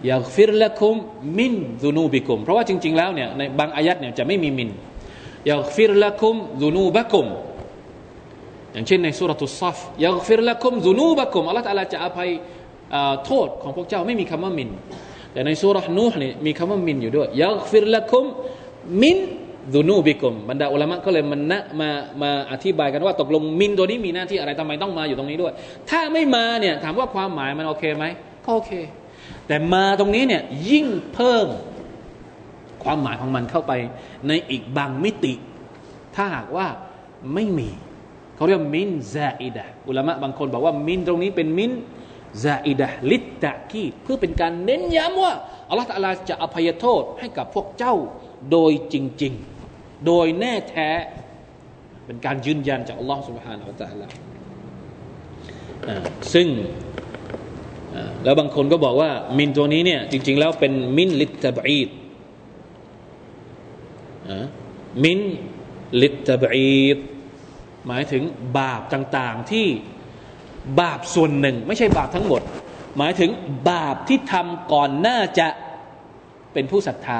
[0.05, 0.95] อยาฟิรละคุม
[1.39, 1.53] มิน
[1.83, 4.69] ซูนูบิคุม เพราะว่าจริง ๆ แล้วเนี่ยในบางอายัดเนี่ยจะไม่มีมิน
[5.47, 7.27] يغفر لكم ذنوبكم
[8.73, 12.29] อย่างเช่นในسورة الصف يغفر لكم ذنوبكم อัลลอฮฺจะอภัย
[13.25, 14.69] โทษของพวกเจ้าไม่มีคำว่า من
[15.39, 18.25] แต่ในسورة نوح นี่มีคำว่า من อยู่ด้วย يغفر لكم
[19.01, 19.17] من
[19.73, 21.89] ذنوبكم บรรดาอุลามะก็เลยมันนะมา
[22.21, 25.53] มาอธิบายกันว่าตกลง من ตัวนี้มีหน้าที่อะไรทำไมต้องมาอยู่ตรงนี้ด้วย
[25.89, 28.05] ถ้าไม่มาเนี่ยถามว่าความหมายมันโอเคไหม
[28.45, 28.71] ก็โอเค
[29.47, 31.47] แต่มาตรงนี้เนี่ยยิ่งเพิ่ม
[32.83, 33.73] ความหมายของมันเข้าไป
[34.27, 35.33] ในอีกบางมิติ
[36.15, 36.67] ถ้าหากว่า
[37.33, 37.69] ไม่มี
[38.35, 41.73] เขาเรียกมินซาอิดะอุลามะบางคนบอกว่ามินตรงนี้เป็นมิน
[42.43, 45.33] ซาอิดะลิตตะกีเพื่อเป็นการเน้นย้ำว่า
[45.69, 47.95] อัลลอฮฺตลาจะอภัยโทษให้กับพวกเจ้า
[48.51, 49.33] โดยจริง
[49.69, 50.89] ๆ โดยแน่แท้
[52.05, 54.07] เป็นการยืนยันจากอัลลอฮฺสุบฮานาอัลตะลา
[56.33, 56.47] ซึ่ง
[58.23, 61.89] แล้วบางคนก็บอกว่า من ตัวนี้เนี่ยจริง ๆ แล้วเป็น من للتبعيض
[65.03, 65.19] من
[66.01, 66.97] للتبعيض
[67.87, 68.23] หมายถึง
[68.57, 69.67] บาปต่าง ๆที่
[70.81, 72.41] บาปส่วนหนึ่ง ไม่ใช่บาปทั้งหมด
[72.97, 73.29] หมายถึง
[73.69, 75.47] บาปที่ทำก่อนหน้าจะ
[76.53, 77.19] เป็นผู้ศรัทธา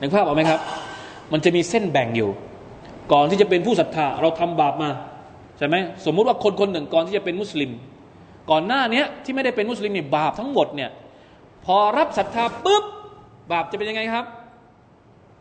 [0.00, 0.60] นึกภาพออกไหมครับ
[1.32, 2.30] มันจะมีเส้นแบ่งอยู่
[3.12, 4.90] ก่อนที่จะเป็นผู้ศรัทธา เราทำบาปมา
[5.58, 7.70] ใช่ไหมสมมุติว่าคนคนหนึ่งก่อนที่จะเป็นมุสลิม
[8.50, 10.90] ก่อนหน้านี้ที่ไม่ได้เป็นมุสลิมเนี่ยบาปทั้งหมดเนี่ย
[11.64, 12.84] พอรับศรัทธาปุ๊บ
[13.52, 14.24] บาปจะเป็นยังไงครับ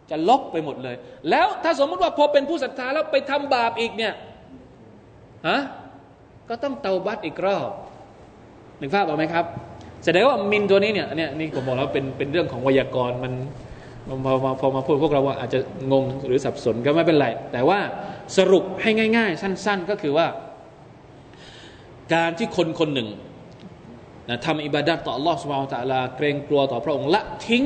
[0.09, 0.95] จะลบไปหมดเลย
[1.29, 4.13] แล้วถ้าสมมุติว่าพอเป็นผู้ศรัทธาแล้วไปทำบาปอีกเนี่ย
[5.47, 5.59] ฮะ
[6.49, 7.69] ก็ต้องเตาบัตอีกรอบ
[8.79, 9.45] หนึ่งภาพออกไหมครับ
[10.05, 13.33] แสดงว่ามินตัวนี้เนี่ยเนี่ยนี่ผมบอกแล้วเป็นเป็นเรื่องของไวยากรณ์มัน
[14.25, 15.59] พอมาพอมาพูดพวกเราว่าอาจจะ
[15.91, 17.79] งงหรือสับสนก็ไม่เป็นไร แต่ว่า
[18.37, 20.27] สรุปให้ง่าย ๆ สั้น ๆ ก็คือว่า
[22.13, 23.09] การที่คนคนหนึ่ง
[24.29, 25.63] นะทำอิบาดัตต่อ Allah s ต b h a n
[26.15, 27.63] เกรงกลัวต่อพระองค์ละทิ้ง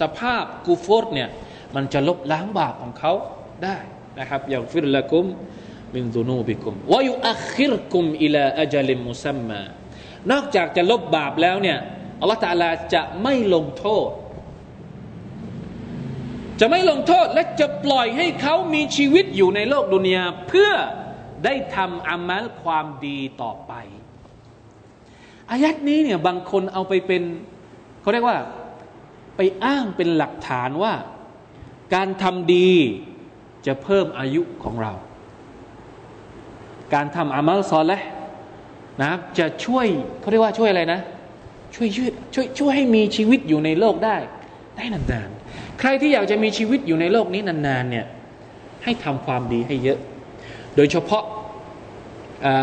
[0.00, 1.28] สภาพกูฟอดเนี่ย
[1.74, 3.12] มันจะลบล้างบาปของเขา
[3.64, 3.76] ได้
[4.18, 5.26] นะครับอย่างฟิรละกุม
[5.94, 9.60] มินซุนูบิกุมวายุอัคิรกุมอิลาอัจลิมมุซัมมา
[10.30, 11.78] นอกจากจะลบบาปแล้วเนี่ย
[12.20, 14.10] อัลลอฮฺตาลาจะไม่ลงโทษ
[16.60, 20.72] จะไม่ลงโทษและจะปล่อยให้เขามีชีวิตอยู่ในโลกดุนยาเพื่อ
[21.44, 23.72] ได้ทำอามัลความดีต่อไป
[25.50, 27.22] อายัดนี้เนี่ยบางคนเอาไปเป็น
[28.00, 28.38] เขาเรียกว่า
[29.36, 30.94] ไปอ้างเป็นหลักฐานว่า
[31.94, 32.72] การทำดี
[33.66, 34.92] จะเพิ่มอายุของเรา
[36.94, 37.98] การทำอามัลซอลและ
[39.00, 39.86] นะครับจะช่วย
[40.20, 41.00] เขาเรียกว่าช่วยอะไรนะ
[41.74, 44.16] ช่วยช่วยช่วยช่วยให้มีชีวิตอยู่ในโลกได้
[44.76, 48.06] ได้นานๆ ใครที่อยากจะมีชีวิตอยู่ในโลกนี้นานๆเนี่ย
[48.84, 49.98] ให้ทำความดีให้เยอะ
[50.76, 51.24] โดยเฉพาะ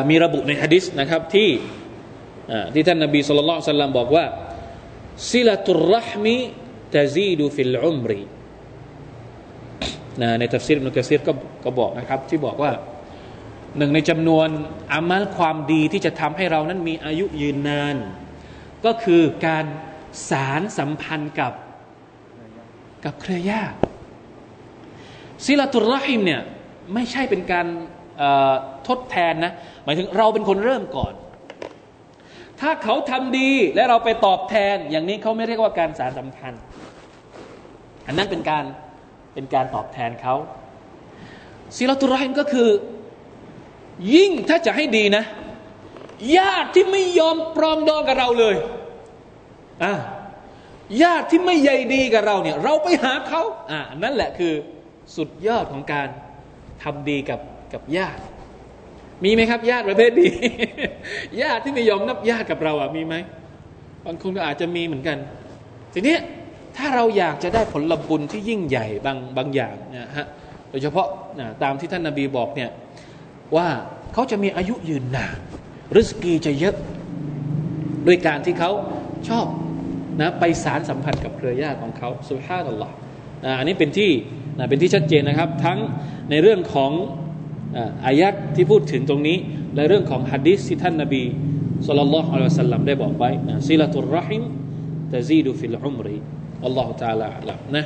[0.09, 1.49] มีระบุในฮะดิษนะครับที่
[2.73, 4.25] ที่ท่านนบี صلى الله عليه وسلم บอกว่า
[5.31, 8.21] صلة الرحم تزيد في العمر
[10.39, 12.71] ในตัฟซีรอิบนุกะษีรก็ก็บอกนะครับที่บอกว่า
[13.77, 14.47] หนึ่งในจำนวน
[14.93, 17.95] อามัลความดีที่จะทำให้เรานั้นมีอายุยืนนาน
[18.85, 19.65] ก็คือการ
[20.29, 21.53] สารสัมพันธ์กับ
[23.05, 23.77] กับเครือญาติ
[25.45, 26.41] ซิลาตุรหิมเนี่ย
[26.93, 27.67] ไม่ใช่เป็นการ
[28.87, 29.53] ทดแทนนะ
[29.83, 31.13] หมายถึงเราเป็นคนเริ่มก่อน
[32.61, 36.61] ถ้าเขาทำดีและเราไปตอบแทน อย่างนี้เขาไม่เรียกว่าการสารสัมพันธ์
[38.07, 38.63] อันนั้นเป็นการ
[39.33, 40.35] เป็นการตอบแทนเขา
[41.75, 42.69] ซิลาตุรหิมก็คือ
[44.13, 45.23] ยิ่งถ้าจะให้ดีนะ
[46.37, 48.55] ญาติที่ไม่ยอมปรองดองกับเราเลย
[49.83, 49.93] อ่า
[51.03, 53.41] ญาติที่ไม่ใยดีกับเราเนี่ย เราไปหาเขา
[53.71, 54.53] อ่านั่นแหละคือ
[55.15, 56.07] สุดยอดของการ
[56.83, 57.39] ทำดีกับ
[57.73, 58.21] กับญาติ
[59.23, 60.27] มีไหมครับ ญาติประเภทดี
[61.41, 63.15] ญาติที่ไม่ยอมนับญาติกับเราอะมีไหม
[64.05, 65.17] บางคนก็อาจจะมีเหมือนกัน
[65.93, 66.15] ทีนี้
[66.77, 70.27] ถ้าเราอยากจะได้ผลบุญที่ยิ่งใหญ่บางบางอย่างนะฮะ
[70.69, 71.07] โดยเฉพาะ
[71.39, 72.69] นะตามที่ท่านนาบีบอกเนี่ย
[73.55, 73.69] ว่า
[74.13, 75.37] เขาจะมีอายุยืนนาน
[75.95, 76.75] รุสกีจะเยอะ
[78.07, 78.71] ด้วยการที่เขา
[79.29, 79.45] ชอบ
[80.21, 82.93] นะไปสารสัมผัสกับเครือญาติของเขาสุภาพอัลลอฮ์
[83.59, 84.11] อันนี้เป็นที่
[84.57, 85.79] นะเป็นที่ชัดเจนนะครับ ทั้ง
[86.29, 86.91] ในเรื่องของ
[88.05, 89.37] อายักที่พูดถึงตรงนี้
[89.75, 91.23] และเรื่องของฮัดดิสที่ท่านนาบี
[91.87, 94.43] صلى الله عليه وسلم ได้บอกไว้นะصلة الرحم
[95.13, 97.83] تزيد في العمر الله تعالى นะ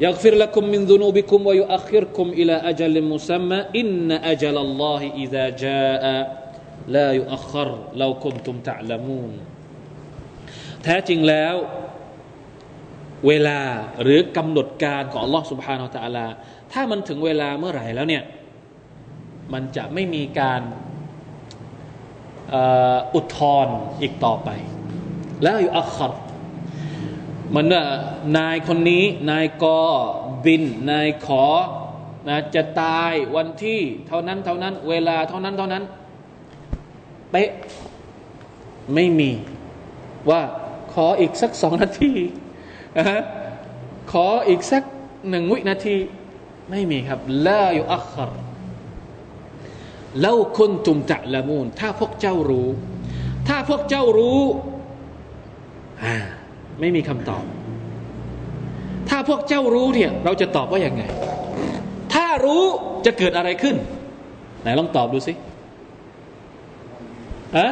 [0.00, 6.04] يغفر لكم من ذنوبكم ويؤخركم إلى أجل مسمى إن أجل الله إذا جاء
[6.88, 9.32] لا يؤخر لو كنتم تعلمون
[10.84, 11.54] แท้จริงแล้ว
[13.26, 13.60] เวลา
[14.02, 16.26] หรือกำหนดการของ Allah سبحانه และ تعالى
[16.72, 18.24] ถ้ามันถึงเวลาเมื่อไหร่แล้วเนี่ย
[19.52, 20.62] มันจะไม่มีการ
[23.14, 23.68] อุทธร
[24.00, 24.50] อีกต่อไป
[25.42, 26.12] แล้วอยู่อัคร
[27.55, 27.83] มันว่า
[28.37, 29.79] นายคนนี้ นายกอ
[30.45, 31.45] บิน นายขอ
[32.27, 35.83] นะจะตายวันที่เท่านั้นเท่านั้น เวลาเท่านั้นเท่านั้น
[37.31, 37.49] เป๊ะ
[38.93, 39.31] ไม่มี
[40.29, 40.41] ว่า
[40.93, 42.13] ขออีกสักสองนาที
[42.97, 43.21] นะ
[44.11, 44.83] ขออีกสัก
[45.29, 45.97] หนึ่งวินาที
[46.69, 48.29] ไม่มีครับลาอยู่อัคร
[50.19, 52.69] เล่าคนตุมตะละมูลถ้าพวกเจ้ารู้
[53.47, 54.41] ถ้าพวกเจ้ารู้
[56.03, 56.15] อ่า
[56.81, 57.43] ไม่มีคำตอบ
[59.09, 61.03] ถ้าพวกเจ้ารู้เนี่ย เราจะตอบว่าอย่างไง
[62.13, 62.63] ถ้ารู้
[63.05, 63.75] จะเกิดอะไรขึ้น
[64.61, 65.33] ไหนลองตอบดูสิ
[67.57, 67.71] ฮะ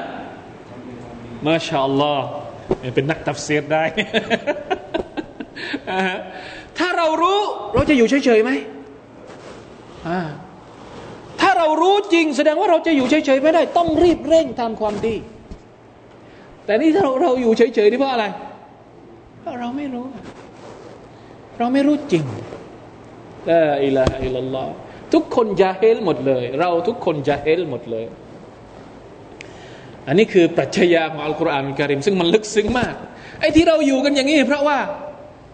[1.45, 2.25] มาชาอัลลอฮ์
[2.95, 3.83] เป็นนักตัฟเซียดได้
[6.79, 7.39] ถ้าเรารู้
[7.73, 8.51] เราจะอยู่เฉยๆไหม
[11.41, 11.49] ถ้า
[11.81, 15.15] รู้จริง แสดงว่าเราจะอยู่เฉยๆไม่ได้ ต้องรีบเร่งทำความดี
[16.65, 18.25] แต่นี่ถ้าเราเราอยู่เฉยๆนี่เพราะอะไร
[19.49, 20.05] เราะเราไม่รู้
[21.57, 22.23] เราไม่รู้จริง
[23.49, 24.67] ลาอิลาฮอิลลอฮ
[25.13, 28.05] ทุกคนจะเฮลหมดเลย เราทุกคนจะเฮลหมดเลย
[30.07, 32.95] อันนี้คือปรัชญาของอัลกุรอานการิม ซึ่งมันลึกซึ้งมาก
[33.39, 34.79] ไอ้ที่เราอยู่กันอย่างนี้ เพราะว่า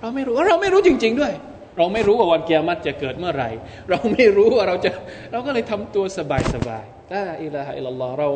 [0.02, 1.34] เราไม่รู้เราไม่รู้จริง ๆ ด้วย
[1.78, 3.50] เราไม่รู้ว่าวันเกียรติจะเกิดเมื่อไหร่
[3.90, 4.92] เราไม่รู้ว่าเราจะ
[5.32, 8.30] เราก็เลยทำตัวสบายสบายลาอิลาฮอิลลอฮเรา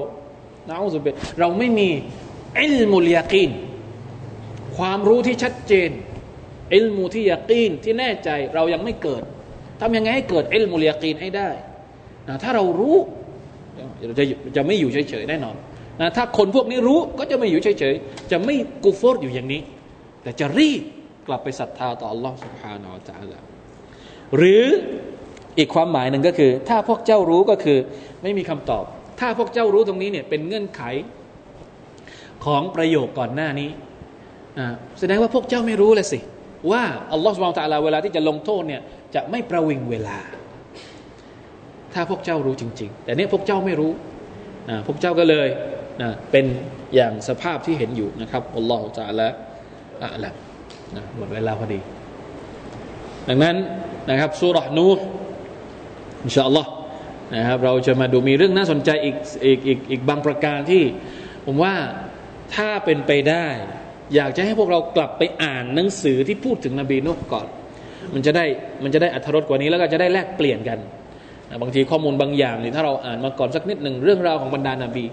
[0.69, 1.89] นะอุบิเราไม่มี
[2.61, 3.51] อิลมุลยากีน
[4.78, 5.90] ความรู้ที่ชัดเจน
[6.74, 9.22] อิลมูที่ยากีนที่แน่ใจเรายังไม่เกิด
[9.80, 11.48] ทำยังไงให้เกิดอิลมุลยากีนให้ได้
[12.28, 12.96] นะถ้าเรารู้
[14.06, 14.24] เราจะ
[14.56, 15.56] จะไม่อยู่เฉยๆแน่นอน
[16.00, 19.60] นะถ้าคนพวกนี้รู้ก็จะไม่อยู่เฉยๆจะไม่กูฟอร์อยู่อย่างนี้
[20.22, 20.82] แต่จะรีบ
[21.26, 23.38] กลับไปศรัทธาต่อ Allah سبحانه และ تعالى
[24.36, 24.64] หรือ
[25.58, 27.78] อีกความหมายหนึ่งก็คือ ถ้าพวกเจ้ารู้ก็คือ
[28.22, 28.84] ไม่มีคำตอบ
[29.20, 30.82] ถ้าพวกเจ้ารู้ตรงนี้เนี่ยเป็นเงื่อนไข
[32.44, 33.70] ของประโยคก่อนหน้านี้
[34.99, 36.19] แสดงว่าพวกเจ้าไม่รู้เลยสิ
[36.71, 36.83] ว่า
[37.13, 38.81] อัลลอฮฺสุบานตะลาเวลาที่จะลงโทษเนี่ย
[39.15, 40.17] จะไม่ประวิงเวลา
[41.93, 43.91] ถ้าพวกเจ้ารู้จริง ๆ แต่เนี้ยพวกเจ้าไม่รู้
[44.69, 45.47] นะพวกเจ้าก็เลย
[46.01, 46.45] นะเป็น
[46.95, 49.27] อย่างสภาพที่เห็นอยู่นะครับอัลลอฮฺจะละ
[50.03, 50.29] อะละ
[50.95, 51.79] นะหมดเวลาพอดี
[53.27, 53.55] ดังนั้น
[54.09, 54.89] นะครับสุรนู
[56.23, 56.69] อินชาอัลลอฮ์
[57.35, 60.83] นะครับเราจะมาดูมีเรื่องน่าสนใจอีกอีกอีกอีกบางประการที่
[61.45, 61.75] ผมว่า
[62.55, 63.47] ถ้าเป็นไปได้
[64.15, 67.47] อยากจะให้พวกเรากลับไปอ่านหนังสือที่พูดถึงนบีนุก่อน
[68.13, 68.45] มันจะได้
[68.83, 70.79] มันจะได้อัธรสกว่านี้แล้วก็จะได้แลกเปลี่ยนกัน
[71.61, 75.05] บางทีข้อมูลบางอย่างนี่ถ้าเราอ่านมาก่อนสักนิดหนึ่งเรื่องราวของบรรดานาบี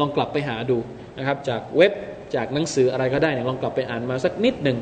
[0.00, 0.78] ลองกลับไปหาดู
[1.18, 1.92] นะครับ จากเว็บ
[2.34, 4.78] จากหนังสืออะไรก็ได้เนี่ยลองกลับไปอ่านมาสักนิดหนึ่ง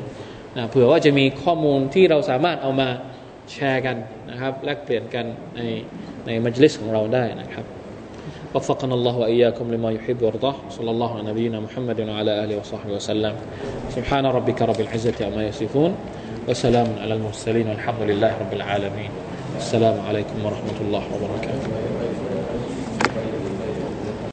[0.57, 2.89] นะเผื่อว่าจะมีข้อมูลที่เราสามารถเอามา
[3.51, 3.97] แชร์กัน
[4.31, 5.61] นะครับ แลกเปลี่ยนกันใน
[6.25, 7.65] ในมัจลิสของเราได้นะครับ
[8.55, 10.55] وفقنا الله وإياكم لما يحب ويرضاه.
[10.69, 13.35] صلى الله على نبينا محمد وعلى آله وصحبه وسلم.
[13.95, 15.95] سبحان ربك رب العزة عما يصفون.
[16.49, 19.09] وسلام على المرسلين والحمد لله رب العالمين.
[19.57, 21.60] السلام عليكم ورحمة الله وبركاته.